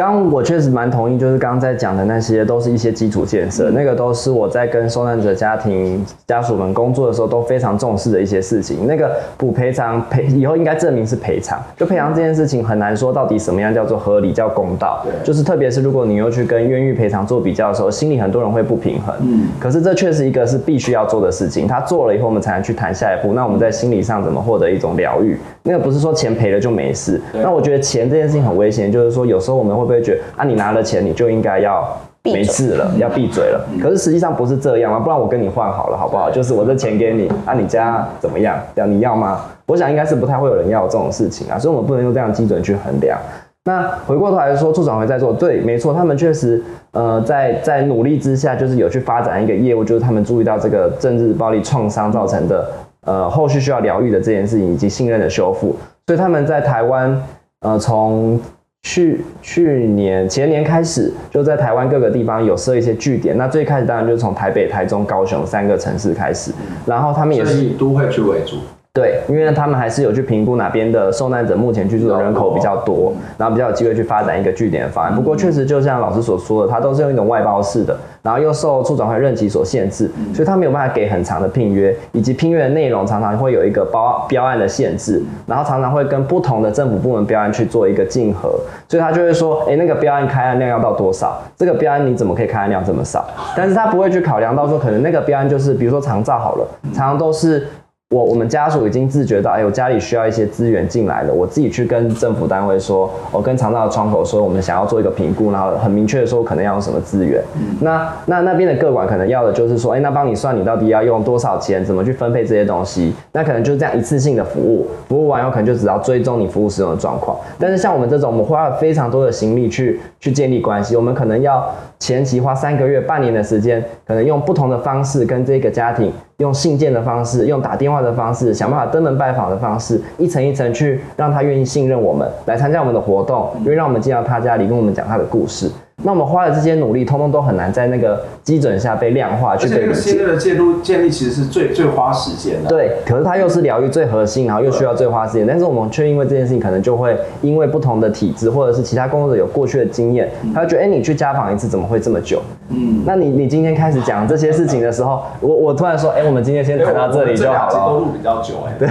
[0.00, 8.86] 刚我确实蛮同意，就是刚刚在讲的那些，都是一些基础建设，那个都是我在跟受难者家庭家属们工作的时候都非常重视的一些事情。
[8.86, 15.04] 那个补赔偿赔以后应该证明是赔偿，就赔偿这件事情很难说到底什么样叫做合理叫公道。
[15.04, 19.14] 对，就是特别是如果你又去跟冤狱赔偿做比较的时候，心里很多人会不平衡。
[19.20, 23.34] 嗯，可是这确实一个是必须要做的事情，他做了以后我们才能去谈下一步。
[23.34, 25.36] 那我们在心理上怎么获得一种疗愈？
[25.62, 27.20] 那个不是说钱赔了就没事。
[27.34, 31.86] 那我觉得钱这件事情很危险，就是说有时候我们会不会觉得啊，你拿了钱你就应该要
[32.24, 33.66] 没事了，要闭嘴了？
[33.82, 36.30] 可是实际上不是这样啊，不然我跟你换好了好不好？
[36.30, 38.58] 就是我这钱给你，啊，你家怎么样？
[38.74, 39.42] 这样你要吗？
[39.66, 43.18] 我想应该是不太会有人要这种事情啊，所以我们不能用这样的基准去衡量。
[43.64, 52.66] 那回过头来说，促转会在做，对，没错，他们确实呃在在努力之下，就是有去发展一个业务，就是他们注意到这个政治暴力创伤造成的。
[53.02, 55.74] 呃，后续需要疗愈的这件事情以及信任的修复，
[56.06, 57.22] 所以他们在台湾，
[57.60, 58.38] 呃，从
[58.82, 63.36] 去去年前年开始，就在台湾各个地方有设一些据点。
[63.36, 66.52] 那最开始当然就是从台北、台中、高雄三个城市开始，
[66.86, 68.56] 然后他们也是以都会区为主。
[68.92, 75.14] 对，因为他们还是有去评估哪边的受难者目前居住的人口比较多，然后比较有机会去发展一个据点的方案。
[75.14, 91.40] 不过确实就像老师所说的，它都是用一种外包式的，然后又受促转会任期所限制，所以他没有办法给很长的聘约，以及聘约的内容常常会有一个包标案的限制，然后常常会跟不同的政府部门标案去做一个竞合，所以他就会说，哎，那个标案开案量要到多少？
[91.56, 93.24] 这个标案你怎么可以开案量这么少？
[93.56, 97.68] 但是他不会去考量到说，可能那个标案就是比如说长照好了，常常都是。
[98.12, 101.32] 我我们家属已经自觉到，哎，我家里需要一些资源进来了。
[101.32, 107.40] 我自己去跟政府单位说，我跟长照的窗口说，我们想要做一个评估，然后很明确的说可能要用什么资源。
[107.54, 113.14] 嗯、那那那边的各管可能要的就是说，哎，那帮你算你到底要用多少钱，怎么去分配这些东西。
[113.30, 117.38] 那可能就是这样一次性的服务，服务完以后可能就只要追踪你服务使用的状况。
[117.60, 121.64] 但是像我们这种，我们花了非常多的心力去去建立关系，我们可能要
[122.00, 126.12] 前期花三个月、半年的时间，可能用不同的方式跟这个家庭。
[126.40, 135.70] 用信件的方式，用打电话的方式，想办法登门拜访的方式，一层一层去让他愿意信任我们，来参加我们的活动，愿意让我们进到他家里跟我们讲他的故事。
[136.02, 139.88] 那我们花的这些努力，通通都很难在那个基准下被量化去被理解。
[139.88, 142.68] 而且信任的建立建立其实是最最花时间的。
[142.68, 145.46] 对，可是它又是疗愈最核心，然后又需要最花时间。
[145.46, 152.40] 但是我们却因为这件事情，可能就会因为不同的体质，或者是其他工作者有过去的经验，他会觉得，哎，你去家访一次怎么会这么久？
[152.70, 157.72] 嗯，那你你今天开始讲这些事情的时候，我我突然说，哎，我们今天先谈到这里就好了。
[157.72, 158.88] 这都录比较久，哎，对，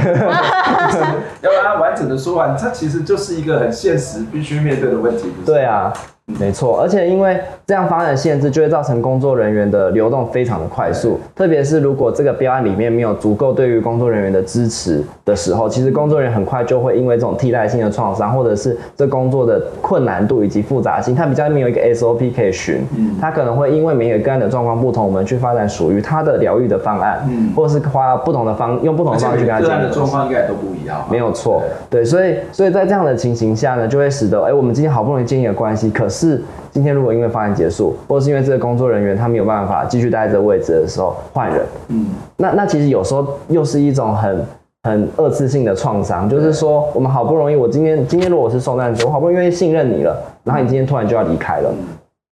[1.41, 5.33] 要把它完整的说完，它其实就是一个很现实必须面对的问题。
[5.45, 5.91] 对啊。
[6.37, 11.19] 没错，而且因为这样发展限制，就会造成工作人员的流动非常的快速。
[11.35, 22.85] 特别是如果这个标案里面没有足够对于工作人员的支持的时候，其实工作人员很快就会因为这种替代性的创伤，或者是这工作的困难度以及复杂性，他比较没有一个 SOP 可以循。
[22.97, 29.69] 嗯，他可能会因为每个个案的状况不同，我们去发展属于他的疗愈的方案，嗯，或者是花不同的方用不同的方式去跟他讲。
[29.69, 31.03] 个案的状况应该都不一样。
[31.09, 36.19] 没有错，对，所以所以在这样的情形下呢，就会使得哎，我们今天好不容易建立了关系，可是。
[36.19, 44.45] 是今天如果因为方案结束，或者是因为这个工作人员他没有办法继续待在这个位置的时候换人，嗯，那那其实有时候又是一种很
[44.83, 51.73] 很二次性的创伤，就是说我们好不容易，我今天今天如果我是受难者，我好不容易愿意信任你了，然后你今天突然就要离开了，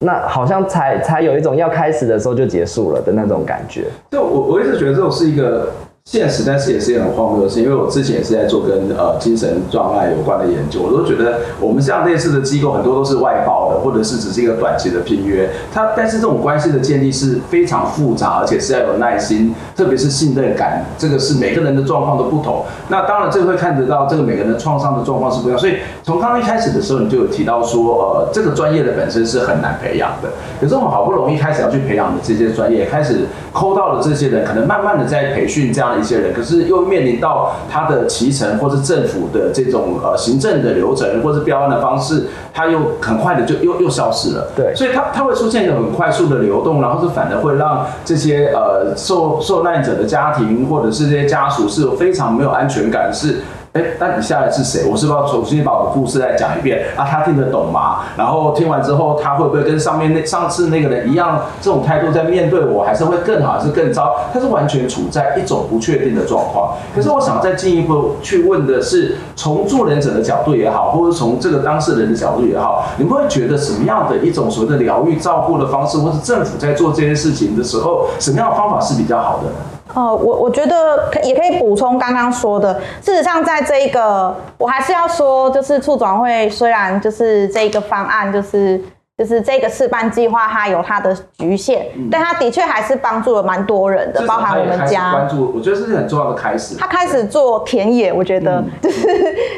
[0.06, 3.86] 那好像才才有一种要开始的时候就结束了的那种感觉。
[4.12, 5.70] 就我我一直觉得这种是一个。
[6.12, 15.50] 现实，但是也是一个很荒谬的事，因为我之前也是在做跟呃精神状态有关的研究，我都觉得我们像类似的机构很多都是外包的，或者是只是一个短期的聘约。
[15.74, 22.64] 它但是这种关系的建立是非常复杂，而且是要有耐心，特别是信任感，这个是每个人的状况都不同。
[22.88, 30.30] 那当然这会看得到这个每个人的创伤的状况是不一样，所以从刚刚一开始的时候你就有提到说，呃，这个专业的本身是很难培养的。
[30.62, 35.95] 可是我们好不容易开始要去培养的这些专业，开始抠到了这些人，可能慢慢的在培训这样。
[36.00, 44.48] 一些人，可是又面临到他的骑乘，或是政府的这种呃行政的流程，或是标案的方式，他又很快的就又又消失了。
[44.56, 53.42] 对，所以他他会出现一个很快速的流动，然后是反而会让这些呃受受难者的家庭或者是这些家属是有非常没有安全感，是。
[53.76, 54.86] 哎，那你下来是谁？
[54.90, 57.04] 我是不是要重新把我的故事再讲一遍啊？
[57.04, 58.04] 他听得懂吗？
[58.16, 64.16] 然后听完之后，他会不会跟上面那上次那个人一样，这种态度在面对我，还是会更好，还是更糟？
[64.34, 66.72] 他是完全处在一种不确定的状况。
[66.96, 79.75] 可是我想再进一步去问的是，从助人者的角度也好，或者从这个当事人的角度也好，你们会觉得什么样的一种所谓的疗愈照顾的方式，或是政府在做这件事情的时候，什么样的方法是比较好的？
[79.94, 82.74] 呃，我我觉得可也可以补充刚刚说的。
[83.02, 88.82] 事实上，在这一个，我还是要说，就是促转会虽然就是这一个方案，就是
[89.16, 95.12] 就是这个试办计划，它有它的局限，嗯、但它的确还是帮助了蛮多人的，包含我们家。
[95.12, 96.76] 关注，我觉得这是很重要的开始。
[96.76, 99.08] 他开始做田野，我觉得、嗯、就是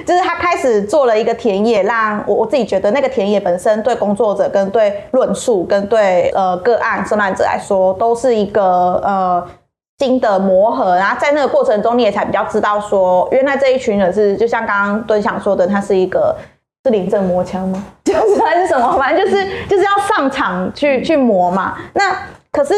[0.05, 9.43] 就是他开始做了一个田野，让我我自己觉得那个田野本身对工作者跟对论述跟对呃个案受难者来说，都是一个呃。
[9.99, 16.36] 新的磨合，然后在那个过程中，你也才比较知道说，原来这一群人是就像刚刚敦祥说的，他是一个
[16.83, 17.83] 是临阵磨枪吗？
[18.05, 18.95] 就 是还是什么？
[18.97, 21.77] 反正就是就是要上场去去磨嘛。
[21.93, 22.15] 那
[22.51, 22.75] 可是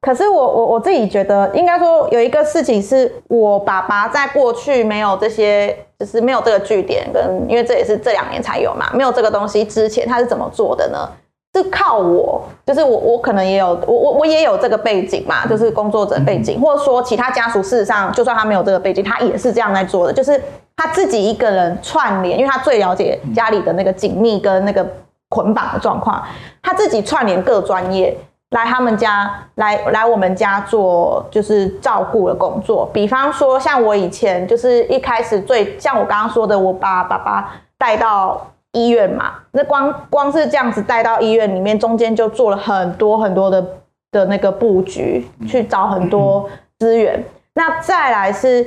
[0.00, 11.08] 可是我我我自己觉得，应该说有一个事情是我爸爸在过去没有这些，就是没有这个据点，跟因为这也是这两年才有嘛，没有这个东西之前，他是怎么做的呢？
[11.52, 20.40] 是靠我，就是我，我可能也有，我我我也有这个背景嘛，就是工作者背景，或者说其他家属，事实上就算他没有这个背景，他也是这样在做的，就是
[20.76, 24.86] 他自己一个人串联，因为他最了解家里的那个紧密跟那个
[25.28, 26.22] 捆绑的状况，
[26.62, 28.16] 他自己串联各专业
[28.50, 38.46] 来他们家，来来我们家做就是照顾的工作，比方说像我以前就是一开始最像我刚刚说的，我把爸爸带到。
[38.72, 43.64] 医院嘛，那光光是这样子带到医院里面，中间就做了很多很多的
[44.12, 47.22] 的那个布局，去找很多资源。
[47.54, 48.64] 那再来是，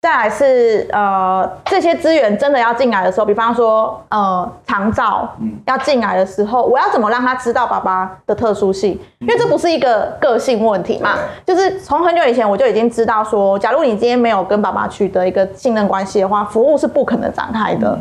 [0.00, 5.30] 再来是呃，这些资源真的要进来的时候，比方说呃，长照
[5.66, 8.98] 要进来的时候，我要怎么让他知道爸爸的特殊性？
[9.20, 11.10] 因为这不是一个个性问题嘛，
[11.44, 17.98] 就是从很久以前我就已经知道说，假如你今天没有跟爸爸取得一个信任关系的话，服务是不可能展开的。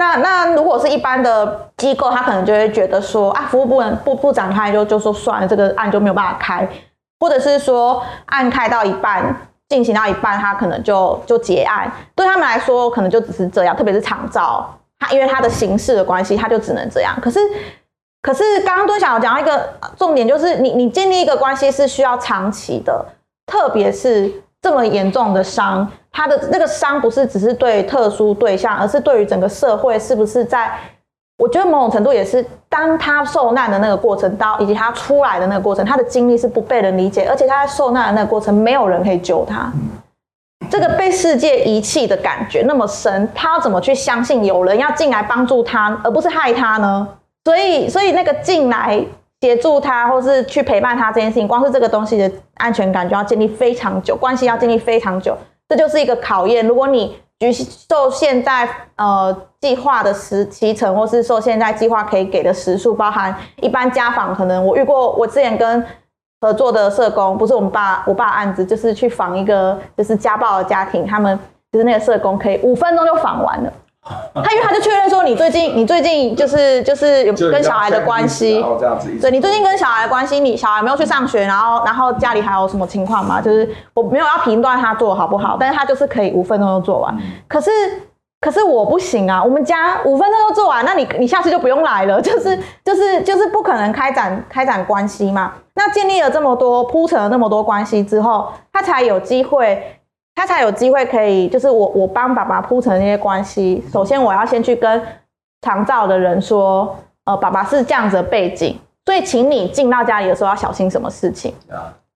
[0.00, 6.66] 那那如果是一般的机构，他可能就会觉得说啊，服务不能不不展开就就说算了，这个案就没有办法开，
[7.20, 9.36] 或者是说案开到一半，
[9.68, 14.66] 进行到一半，他可能就就结案，对他们来说可能就只是这样，特别是长照，
[14.98, 17.14] 他因为他的形式的关系，他就只能这样。
[17.20, 17.38] 可是
[18.22, 23.04] 可是刚刚敦祥讲到一个重点，就是你你建立一个关系是需要长期的，
[23.44, 24.32] 特别是
[24.62, 25.86] 这么严重的伤。
[26.12, 30.70] 他的那个伤不是只是对特殊对象，而是对于整个社会是不是在？
[31.38, 39.72] 我觉得某种程度也是，当他受难的那个过程，到以及他出来的那个过程，他的经历是不被人理解，而且他在受难的那个过程，没有人可以救他。
[40.68, 47.08] 这个被世界遗弃的感觉那么深，他要怎么去相信有人要进来帮助他，而不是害他呢？
[47.46, 49.02] 所以，所以那个进来
[49.40, 55.34] 协助他，或是去陪伴他这件事情，光是这个东西的安全感就要建立非常久，关系要建立非常久。
[55.70, 56.66] 这就是一个考验。
[56.66, 65.86] 如果你局受现在呃计划的时提成，或是受现在计划可以给的时数，包含一般家访，可能我遇过，我之前跟
[66.40, 71.38] 合作的社工，不是我们爸我爸案子，就是去访一个就是家暴的家庭，他们
[71.70, 73.72] 就是那个社工可以五分钟就访完了。
[74.34, 78.64] 他因为他就确认说，你最近你最近就是就是有跟小孩的关系，
[79.20, 83.40] 对，你最近跟小孩的关系，你小孩没有去上学，然后然后家里还有什么情况吗？
[83.42, 87.14] 就是我没有要评断他做好不好，但是他就是可以五分钟就做完。
[87.46, 87.70] 可是
[88.40, 95.52] 可是我不行啊，我们家五分钟就做完，那你你下次就不用来了，就是就是就是不可能开展开展关系嘛。
[95.74, 99.96] 那建立了这么多铺陈了那么多关系之后，他才有机会。
[100.34, 103.84] 他才有机会可以，就是我我帮爸爸铺成那些关系。
[103.92, 105.02] 首先，我要先去跟
[105.60, 111.54] 长照的人说，呃，爸爸是这样子的背景，所以请你进到家里的时候要小心什么事情。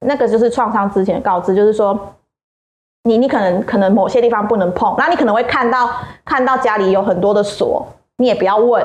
[0.00, 1.98] 那个就是创伤之前的告知，就是说，
[3.04, 5.90] 你你可能可能某些地方不能碰，然后你可能会看到
[6.24, 7.86] 看到家里有很多的锁，
[8.16, 8.84] 你也不要问。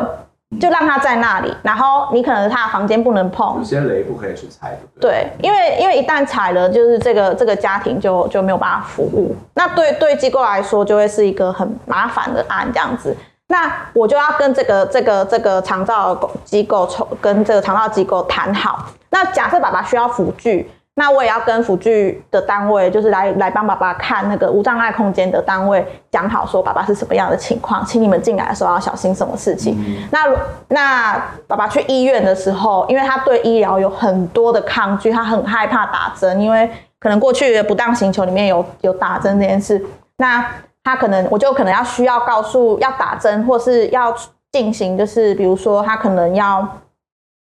[0.60, 5.12] 就让他在那里，然后你可能他的房间不能碰，有些雷不可以去踩，对不对？
[5.12, 9.36] 对，因为因为一旦踩了，就是这个这个家庭就就没有办法服务。
[9.54, 13.16] 那对对机构来说，就会是一个很麻烦的案这样子。
[13.48, 16.90] 那我就要跟这个这个这个长照机构
[17.22, 18.88] 跟这个长照机构谈好。
[19.12, 20.72] 那假设爸爸需要辅具。
[21.00, 29.78] 那我也要跟辅具的单位，就是来来帮爸爸看那个无障碍空间的单位讲好，说爸爸是什么样的情况，请你们进来的时候要小心什么事情。
[29.80, 30.28] 嗯、那
[30.68, 31.14] 那
[31.48, 36.70] 爸爸去医院的时候，因为他对医疗有很多的抗拒，他很害怕打针，因为
[37.00, 39.82] 可能过去的不当行球里面有有打针这件事。
[40.18, 40.46] 那
[40.84, 44.14] 他可能我就可能要需要告诉要打针，或是要
[44.52, 46.68] 进行，就是比如说他可能要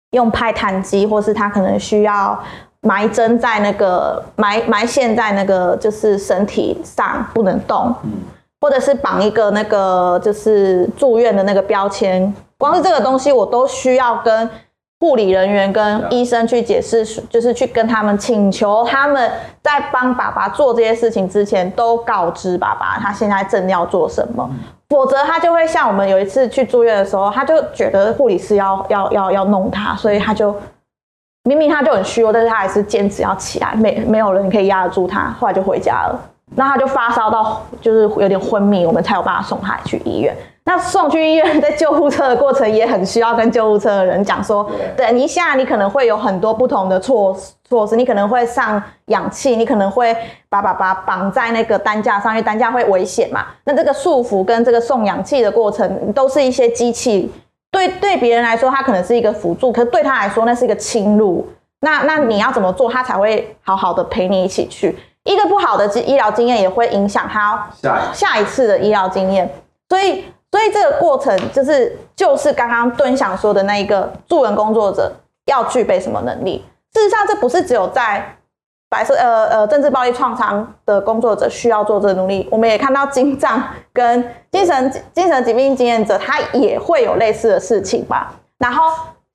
[0.10, 2.44] 用派痰机，或是他可能需要。
[2.86, 7.96] 埋针在那个埋埋线在那个就是身体上不能动，
[8.60, 14.50] 或者是绑一个那个就是住院的那个标签，光是这个东西我都需要跟
[15.00, 19.32] 护理人员跟医生去解释，就是去跟他们请求他们
[19.62, 24.50] 在帮爸爸做这些事情之前都告知爸爸他现在正要做什么，
[24.90, 30.54] 否则他就会像我们有一次去住院的时候，他就觉得护理师要要要要弄他，所以他就。
[31.44, 36.18] 明明他就很虚弱，但是他还是坚持要起来，没没有人可以压得住他，后来就回家了。
[36.56, 40.36] 那他就发烧到就是有点昏迷，我们才有办法送他去医院。
[40.66, 47.36] 那送去医院，在救护车的过程也很需要跟救护车的人讲说，等一下你可能会有很多不同的措
[47.68, 50.16] 措施，你可能会上氧气，你可能会
[50.48, 53.48] 把爸爸绑在那个担架上，因为担架会危险嘛。
[53.66, 57.30] 那这个束缚跟这个送氧气的过程，都是一些机器。
[57.74, 61.46] 对对别人来说，他可能是一个辅助，可是对他来说，那是一个侵入。
[61.80, 64.96] 那那你要怎么做，他才会好好的陪你一起去？
[65.24, 67.68] 一个不好的医疗经验也会影响他
[68.14, 69.50] 下一次的医疗经验。
[69.90, 75.12] 所以，所以这个过程就是就是刚刚敦想说的那一个助人工作者
[75.48, 76.64] 要具备什么能力？
[76.94, 78.38] 事实上，这不是只有在。
[78.94, 82.48] 白色呃呃，政治暴力创伤的工作者需要做这努力。
[82.52, 83.60] 我们也看到精障
[83.92, 88.32] 跟精神精神疾病经验者，他也会有类似的事情吧。
[88.60, 88.84] 然后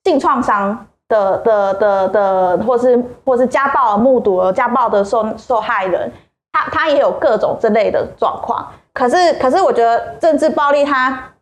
[0.04, 6.12] 性创伤的的的的，或是或是家暴目睹了家暴的受受害人，
[6.52, 8.64] 他他也有各种这类的状况。
[8.94, 11.32] 可是可是，我觉得政治暴力它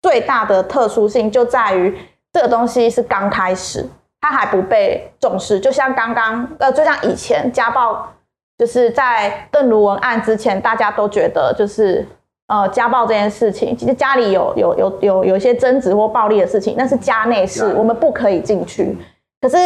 [0.00, 1.94] 最大的特殊性就在于
[2.32, 3.86] 这个东西是刚开始。
[4.20, 8.06] 他还不被重视，就像刚刚呃，就像以前家暴，
[8.58, 12.04] 就是在邓如文案之前，大家都觉得就是
[12.48, 18.96] 呃家暴这件事情，其实家里有有有有有一些争执或暴力的事情，那是家内事，我们不可以进去。
[19.40, 19.56] 可是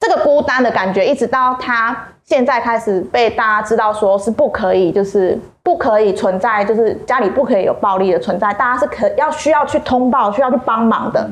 [0.00, 11.28] 这个孤单的感觉，一直到他现在开始被大家知道，说是不可以，就是不可以存在，就是家里不可以有暴力的存在，大家是可要需要去通报，需要去帮忙的。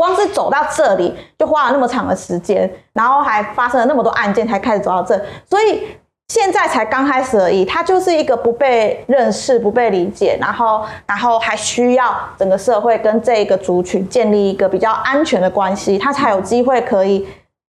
[0.00, 5.82] 光是走到这里就花了那么长的时间，然后还发生了那么多案件才开始走到这，所以
[6.28, 7.66] 现在才刚开始而已。
[7.66, 17.28] 他就是一个不被认识、不被理解，然后然后还需要整个社会跟这一个族群建立一个比较安全的关系，他才有机会可以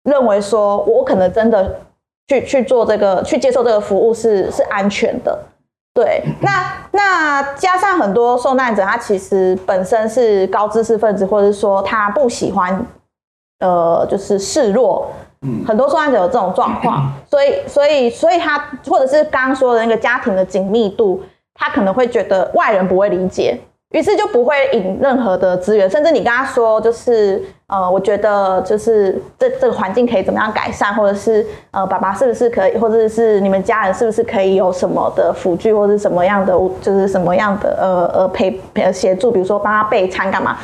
[0.04, 1.80] 认为说，我可能真的
[2.28, 5.38] 去去做这个、去接受这个服务是是安全的。
[5.92, 12.86] 对，那那加上很多受难者，他其实本身是高知识分子，或者说他不喜欢，
[13.58, 15.10] 呃，就是示弱。
[15.42, 21.22] 嗯，很多受难者有这种状况， 所以所以所以他或者是刚刚说的那个家庭的紧密度，
[21.54, 23.58] 他可能会觉得外人不会理解，
[23.90, 40.56] 于是就不会引任何的资源，甚至你跟他说，就是呃，我觉得就是这这个环境可以怎么样改善，或者是呃，爸爸是不是可以，或者是你们家人是不是可以有什么的辅具，或者是什么样的，就是什么样的呃呃陪呃协助，比如说帮他备餐干嘛。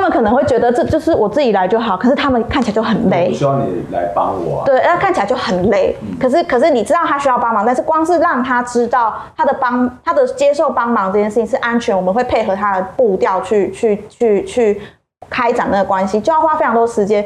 [0.00, 3.28] 他们可能会觉得这就是我自己来就好，可是他们看起来就很累。
[3.28, 4.64] 我需要你来帮我啊。
[4.64, 5.94] 对，那看起来就很累。
[6.00, 6.16] 嗯。
[6.18, 14.80] 可是，可是你知道他需要帮忙，但是光是让他知道他的帮，他的接受帮忙这件事情是安全，我们会配合他的步调去去去去
[15.28, 17.22] 开展那个关系，就要花非常多时间。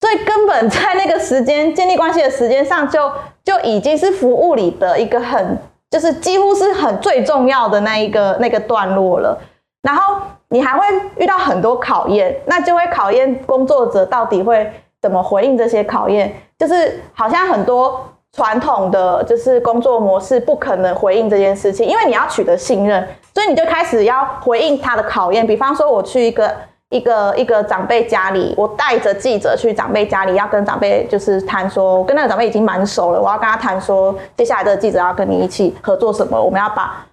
[0.00, 3.00] 所以根本在那个时间建立关系的时间上就，
[3.44, 5.58] 就就已经是服务里的一个很，
[5.90, 9.36] 就是几乎是很最重要的那一个那个段落了。
[9.82, 10.84] 然后你还会
[11.16, 14.70] 遇到很多考验，那就会考验工作者到底会
[15.02, 16.32] 怎么回应这些考验。
[16.58, 25.46] 就是好像很多传统的就是工作模式不可能回应这件事情，因为你要取得信任，所以你就开始要回应他的考验。
[25.46, 26.54] 比方说，我去一个
[26.90, 37.04] 一个一个长辈家里，我带着记者去长辈家里，要跟长辈就是谈说，我跟那个长辈已经蛮熟了，我要跟他谈说，接下来的记者要跟你一起合作什么，我们要把。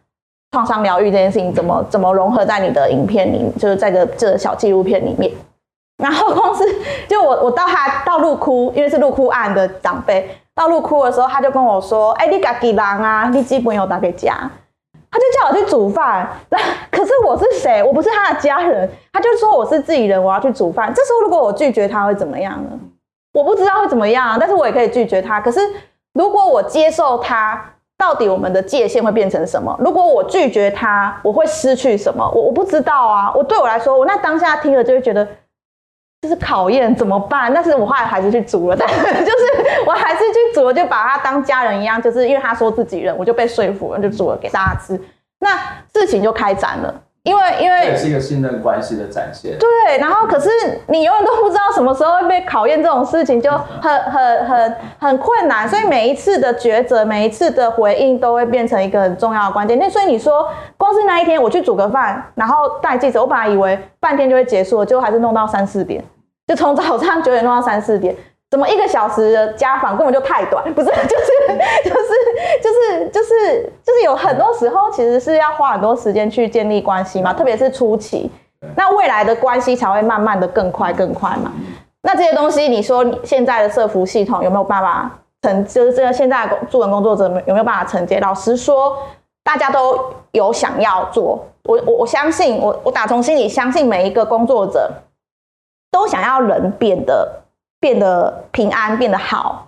[0.53, 5.31] 创伤疗愈这件事情怎么怎么融合在你的影片里，就是在这个这个小纪录片里面。
[5.97, 6.63] 然后光是
[7.07, 14.37] 就我我到他到路哭，因为是路哭案的长辈，到路哭的时候，他就跟我说：“哎、你家己人啊，你基本有打给家。”
[15.09, 16.29] 他就叫我去煮饭。
[16.49, 16.57] 那
[16.91, 17.81] 可是我是谁？
[17.83, 18.87] 我不是他的家人。
[19.11, 20.93] 他就说我是自己人，我要去煮饭。
[20.93, 22.77] 这时候如果我拒绝他会怎么样呢？
[23.33, 25.41] 我不知道会怎么样，但是我也可以拒绝他。
[25.41, 25.59] 可是
[26.13, 27.72] 如果我接受他。
[28.03, 29.73] 到底我们的界限会变成什么？
[29.79, 32.29] 如果我拒绝他，我会失去什么？
[32.35, 33.31] 我我不知道啊。
[33.33, 35.25] 我对我来说，我那当下听了就会觉得
[36.21, 37.53] 这是考验，怎么办？
[37.53, 38.85] 但是我后来还是去煮了，但
[39.23, 39.43] 就是
[39.87, 44.99] 我还是去煮了，就把他当家人一样，就是因为他说自己人，我就被说服了，就煮了给大家吃。
[45.39, 45.57] 那
[45.93, 46.93] 事情就开展了。
[47.23, 49.57] 因为，因为这也是一个信任关系的展现。
[49.57, 50.49] 对，然后可是
[50.87, 55.67] 你永远都不知道什么时候会被考验，这种事情就很、很、很、很困难。
[55.67, 59.79] 所以每一次的抉择，每一次的回应，都会变成一个很重要的关键。
[59.79, 66.03] 那所以你说，光是那一天我去煮个饭，然后带记者，我本来以为半天就会结束了，结果还是弄到三四点，
[66.45, 68.13] 就从早上九点弄到三四点。
[68.53, 70.63] 怎么一个小时的家访根本就太短？
[70.75, 71.25] 不是， 就是
[71.83, 71.97] 就是
[72.61, 78.29] 就是就是就是有很多时候其实是要花很多时间去建立关系嘛，特别是初期，
[78.75, 81.51] 那未来的关系才会慢慢的更快更快嘛。
[82.03, 85.09] 那这些东西，你说现在的社服系统有没有办法
[85.41, 85.65] 承？
[85.65, 88.19] 就是这个现在的助人工作者有没有办法承接？
[88.19, 88.95] 老实说，
[89.43, 89.99] 大家都
[90.33, 94.91] 有想要做，我我我相信，我我打从心里相信每一个工作者
[95.89, 97.39] 都想要人变得。
[97.83, 99.67] 变得平安，变得好，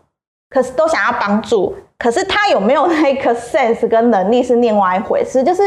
[0.49, 5.43] 可是都想要帮助，可是他有没有那个 sense 跟能力是另外一回事。
[5.43, 5.61] 就是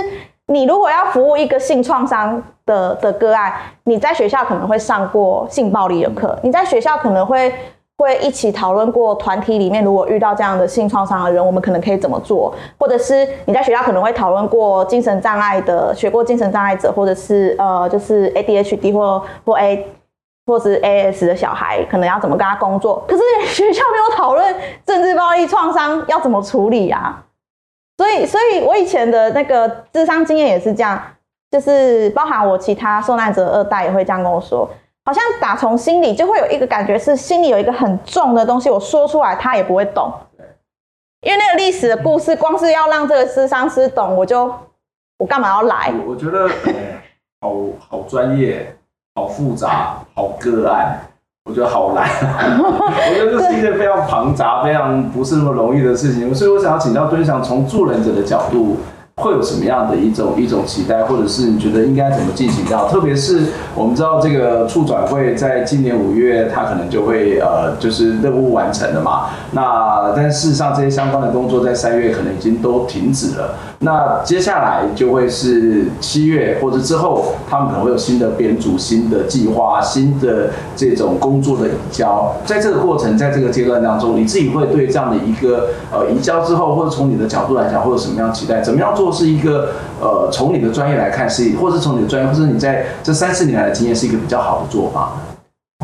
[0.47, 3.53] 你如果要服务一个性创伤的的个案，
[3.85, 7.53] 你在学校可能会上过性暴力的课，你在学校可能会
[7.99, 19.87] 会一起讨论过团体里面如果遇到这样的性创伤的人，我们可能可以怎么做，或者是你在学校可能会讨论过精神障碍的，学过精神障碍者，或者是呃就是 ADHD 或或 A。
[20.49, 23.05] 或是 AS 的小孩，可能要怎么跟他工作？
[23.07, 23.23] 可是
[23.53, 27.23] 学校没有讨论政治暴力创伤要怎么处理啊。
[27.99, 30.99] 所以，所以我以前的那个智商经验也是这样，
[31.51, 34.67] 就是包含我其他受难者二代也会这样跟我说，
[35.05, 40.11] 好像打从心里就会有一个感觉，是心里有一个很重的东西，我说出来他也不会懂，
[41.21, 44.51] 因为那个历史的故事，光是要让这个咨商师懂，我就
[45.19, 45.93] 我干嘛要来？
[46.07, 46.49] 我觉得
[47.43, 47.55] 好
[47.91, 48.75] 好专业。
[49.15, 50.99] 好复杂，好个案，
[51.45, 52.05] 我觉得好难。
[52.59, 56.35] 我觉得这是一件非常庞杂、非常不是那么容易的事情。
[56.35, 58.79] 所以我想要请教敦祥，从助人者的角度。
[59.19, 62.89] 会有什么样的一种一种期待，或者是你觉得应该怎么进行到？
[62.89, 69.27] 特别是我们知道这个促转会在今年五月，它可能就会呃，就是任务完成了嘛。
[69.53, 73.57] 那但事实上这些相关的工作在三月可能已经都停止了。
[73.81, 82.35] 那接下来就会是七月或者之后，他们可能会有新的编组、新的计划、新的这种工作的移交。
[82.45, 88.61] 在这个过程，在这个阶段当中，你自己会对这样的一个呃移交之后，或者从你的角度来讲，会有什么样期待？
[88.61, 89.08] 怎么样做？
[89.13, 89.69] 是一个
[90.01, 95.13] 呃，从你的专业来看是，或是从你的专业，或是你在这三四年来的经验是一个比较好的做法。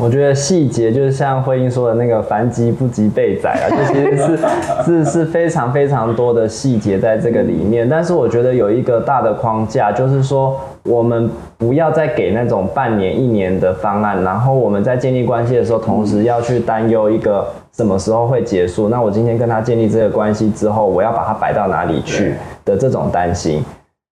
[0.01, 4.39] 我觉得细节就是像慧英说的那个“凡击不及备载”啊，这其实是
[4.83, 7.87] 是是非常非常多的细节在这个里面。
[7.87, 18.87] 但是我觉得有一个大的框架，就是说我们不要再给那种半年、一年的方案，然后我们在建立关系的时候，同时要去担忧一个什么时候会结束。
[18.87, 23.63] 那我今天跟他建立这个关系之后，我要把它摆到哪里去的这种担心。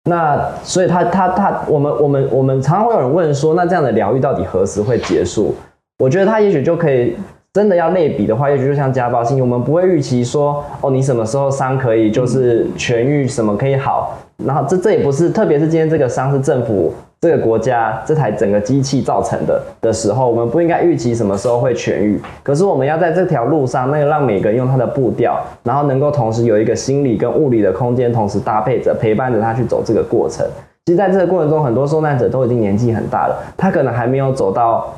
[0.04, 5.54] 那所以他他他，我们我们我们常常会有人问说，那这样的疗愈到底何时会结束？
[5.98, 7.14] 我觉得他也许就可以
[7.52, 16.92] 真的要类比的话，也许就像家暴性，我们不会预期说，哦，你什么时候伤可以就是痊愈，什么可以好，然后这这也不是，特别是今天这个伤是政府。
[17.22, 22.18] 这个国家这台整个机器造成的的时候，我们不应该预期什么时候会痊愈。
[22.42, 30.46] 可是我们要在这条路上，那个让每个人用他的步调，然后能够同时有一个心理跟物理的空间，同时搭配着陪伴着他去走这个过程。
[30.86, 34.90] 其实，在这个过程中，很多受难者都已经年纪很大了，他可能还没有走到，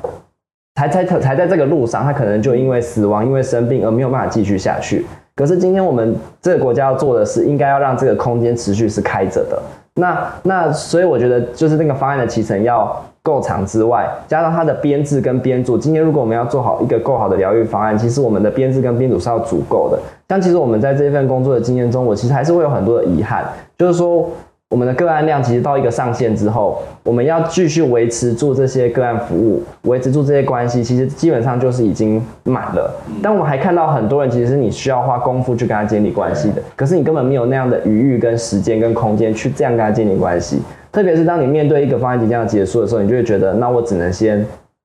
[0.75, 5.05] 才才才在这个路上，他可能就因为死亡、因为生病而没有办法继续下去。
[5.35, 9.61] 可是今天我们这个国家要做的是，应该要让这个空间持续是开着的。
[9.95, 15.77] 那那所以我觉得就是那个方案的期程要够长之外，加上它的编制跟编组。
[15.77, 19.99] 今天如果我们要做好一个够好的疗愈方案，其实我们的编制跟编组是要足够的。
[20.27, 23.45] 但其实我们在这份工作的经验中，我其实还是会有很多的遗憾，
[23.77, 24.27] 就是说。
[24.73, 32.91] 我们的个案量其实到一个上限之后，我们要继续维持住这些个案服务，维持住这些关系，其实基本上就是已经满了。
[33.23, 40.63] 但我们还看到很多人，其实是你需要花功夫去跟他建立关系的，可是你根本没有那样的余裕、跟时间、跟空间去这样跟他建立关系。
[40.91, 44.43] 特别是当你面对一个方案即将结束的时候，你就会觉得，那我只能先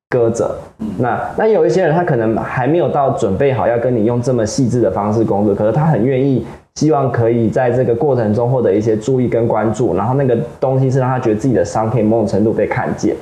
[0.09, 0.53] 搁着。
[0.97, 6.45] 那那有一些人，他可能还没有到准备好要跟你用这么细致的方式工作，可是他很愿意。
[6.77, 13.15] 希望可以在这个过程中获得一些注意跟关注，然后那个东西是让他觉得自己的伤可以某种程度被看见。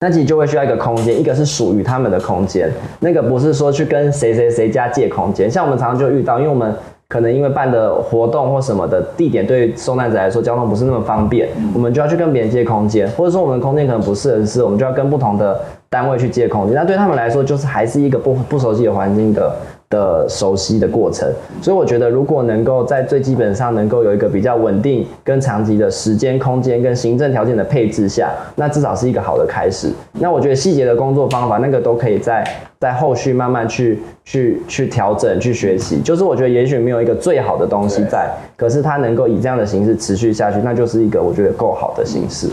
[0.00, 5.50] 那其实就会需要一个空间，一个是属于他们的空间，那个不是说去跟谁谁谁家借空间。
[5.50, 6.76] 像我们常常就遇到，因为我们
[7.12, 15.60] 可能因为办的活动或什么的地点对受难者来说交通不是那么方便，我们就要去跟别人借空间，或者说我们的空间可能不适合是，我们就要跟不同的
[15.90, 16.74] 单位去借空间。
[16.74, 19.54] 那对他们来说，就是还是一个不不熟悉的环境的。
[19.92, 29.92] 的熟悉的过程，所以我觉得，如果能够在最基本上能够有一个比较稳定跟长期的时间、空间跟行政条件的配置下，那至少是一个好的开始。
[30.14, 32.42] 那我觉得细节的工作方法，那个都可以在
[32.82, 36.00] 在后续慢慢去去去调整、去学习。
[36.00, 42.48] 就是我觉得也许没有一个最好的东西在，可是它能够以这样的形式持续下去，那就是一个我觉得够好的形式。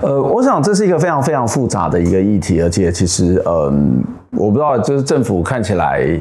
[0.00, 4.02] 呃，我想这是一个非常非常复杂的一个议题，而且其实，嗯，
[4.32, 6.20] 我不知道，就是政府看起来。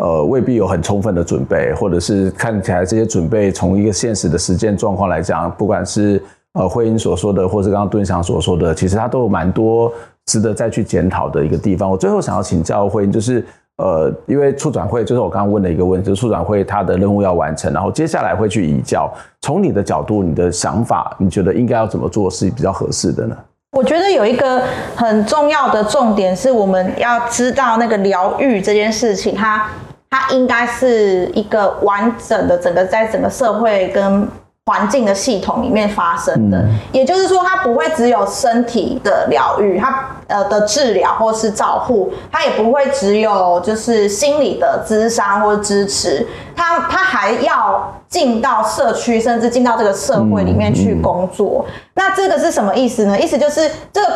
[0.00, 6.22] 呃，未必有很充分的准备，或者是看起来这些准备从一个现实的实践状况来讲，不管是
[6.52, 9.92] 呃慧英所说的，或是刚刚敦祥所说的，其实它都有蛮多
[10.28, 11.90] 值得再去检讨的一个地方。
[11.90, 13.44] 我最后想要请教会，就是
[13.78, 19.10] 呃，因为促转会就是我刚刚问的一个问题，就是促转会它的任务要完成，然后接下来会去移交。
[19.40, 23.36] 从你的角度，你的想法，你觉得应该要怎么做是比较合适的呢？
[23.72, 24.62] 我觉得有一个
[24.94, 29.66] 很重要的重点是，我们要知道那个疗愈这件事情，它。
[30.10, 34.26] 它应该是一个完整的，整个在整个社会跟
[34.68, 36.58] 环境的系统里面发生的。
[36.58, 51.64] 嗯、也就是说，它不会只有身体的疗愈，它呃的治疗或是照护，它也不会只有就是心理的咨商或支持，它它还要进到社区，甚至进到这个社会里面去工作。
[51.66, 53.18] 嗯嗯、那这个是什么意思呢？
[53.18, 54.08] 意思就是这个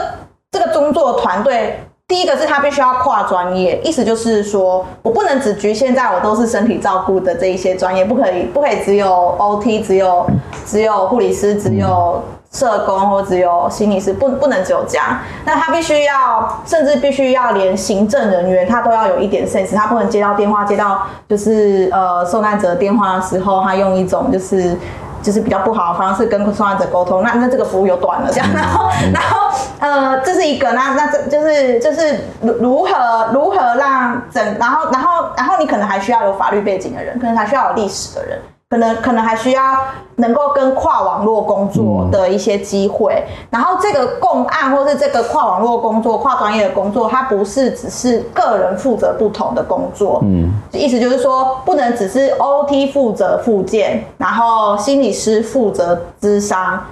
[0.51, 1.81] 这个工作团队。
[2.13, 10.27] 第一个是他必须要跨专业，意思就是说我不能只局限在我都是身体照顾的这一些专业，不可以，不可以只有 OT，只有
[10.67, 15.07] 只有护理师，只有社工或只有心理师，不不能只有这样。
[15.47, 24.77] 那他必须要，甚至必须要连行政人员他都要有一点 sense，他不能接到电话，接到就是呃受难者的电话的时候，他用一种就是。
[25.23, 29.49] 就是比较不好的方式跟受害者沟通，那那这个服务又断了，这样，然后然后
[29.79, 38.39] 呃，这是一个，那那这就是就是如如何如何让整，然后然后然后你可能还需要有法律背景的人，可能还需要有历史的人。
[38.73, 39.77] 可能可能还需要
[40.17, 56.83] 能够跟跨网络工作的一些机会，嗯、然后这个共案或是这个跨网络工作、跨专业的工作，它不是只是个人负责不同的工作，嗯，意思就是说不能只是 OT 负责附件，然后心理师负责咨商，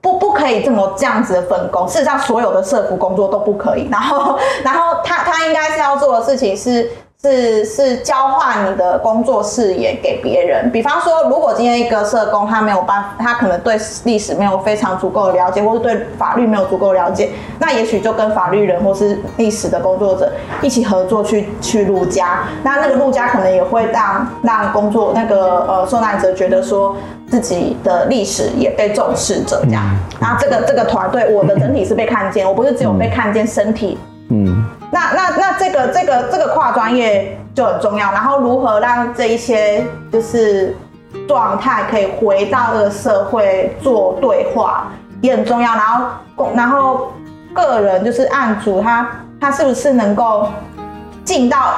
[0.00, 1.88] 不不可以这么这样子的分工。
[1.88, 3.88] 事实上，所有的社服工作都不可以。
[3.90, 6.88] 然后然后他他应该是要做的事情是。
[7.24, 26.94] 是是交换你的工作视野给别人，比方说，如果今天一个社工他没有办法，他可能对历史没有非常足够的了解，或是对法律没有足够了解，那也许就跟法律人或是历史的工作者一起合作去去录家，那那个录家可能也会让让工作那个呃受难者觉得说
[27.30, 29.82] 自己的历史也被重视着这样，
[30.20, 33.96] 然后这个这个团队我的整体是被看见，我不是只有被看见身体，
[34.28, 34.62] 嗯。
[34.94, 40.76] 那那那这个这个这个跨专业就很重要，然后如何让这一些就是
[41.26, 44.86] 状态可以回到这个社会做对话
[45.20, 45.74] 也很重要。
[45.74, 47.12] 然后，然后
[47.52, 50.48] 个人就是案主他他是不是能够
[51.24, 51.74] 进到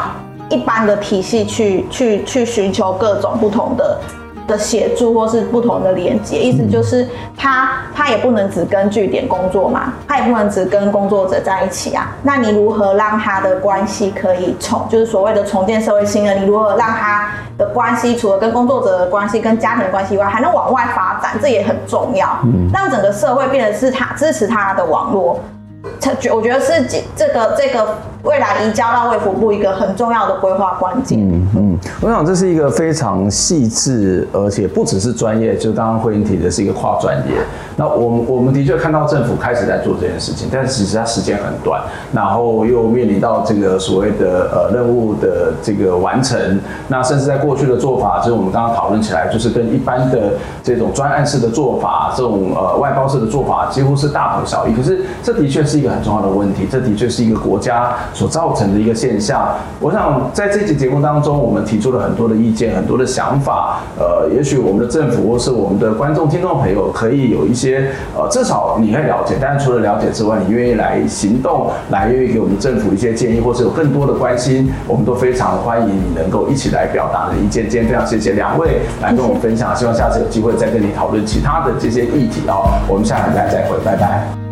[0.50, 3.98] 一般的体系去去去寻求各种不同的。
[4.46, 12.14] 的协助或是不同的连接，意思就是他他也不能只跟据点工作嘛，他也不能只跟工作者在一起啊。
[12.22, 16.40] 那你如何让他的关系可以重，就是所谓的重建社会信任？
[16.40, 21.32] 你如何让他的关系除了跟工作者的关系、跟家庭的关系以外，还能往外发展？
[21.40, 22.28] 这也很重要。
[22.44, 25.40] 嗯，让整个社会变得是他支持他的网络。
[26.32, 26.84] 我觉得是
[27.14, 31.18] 这个这个未来移交到卫福部一个很重要的规划关键。
[31.20, 37.34] 嗯嗯，我想这是一个非常细致，而且不只是专业，就刚刚慧英提的是一个跨专业。
[37.76, 41.80] 那我们我们的确看到政府开始在做这件事情，但是其实它时间很短，
[42.12, 46.58] 然后又面临到这个所谓的呃任务的这个完成。
[46.88, 54.74] 那甚至在过去的做法，就是我们刚刚讨论起来，就是跟一般的这种专案式的做法，这种呃外包式的做法，几乎是大同小异。
[54.74, 59.54] 可是这的确是一个很重要的问题，这的确是一个国家所造成的一个现象。
[59.80, 63.80] 我想在这期节目当中，我们提出了很多的意见，很多的想法。
[63.98, 69.36] 呃，也许我们的政府或是我们的观众、听众朋友可以有一些呃，至少你可以了解。
[69.40, 77.68] 但是除了了解之外，你愿意来行动，来愿意给我们政府一些建议，或是有更多的关心，我们都非常欢迎你能够一起来表达的意见。
[77.68, 82.70] 今天非常谢谢两位来跟我们分享，希望下次有机会再跟你讨论其他的这些议题哦。
[82.88, 84.45] 我们下礼拜再会，拜拜。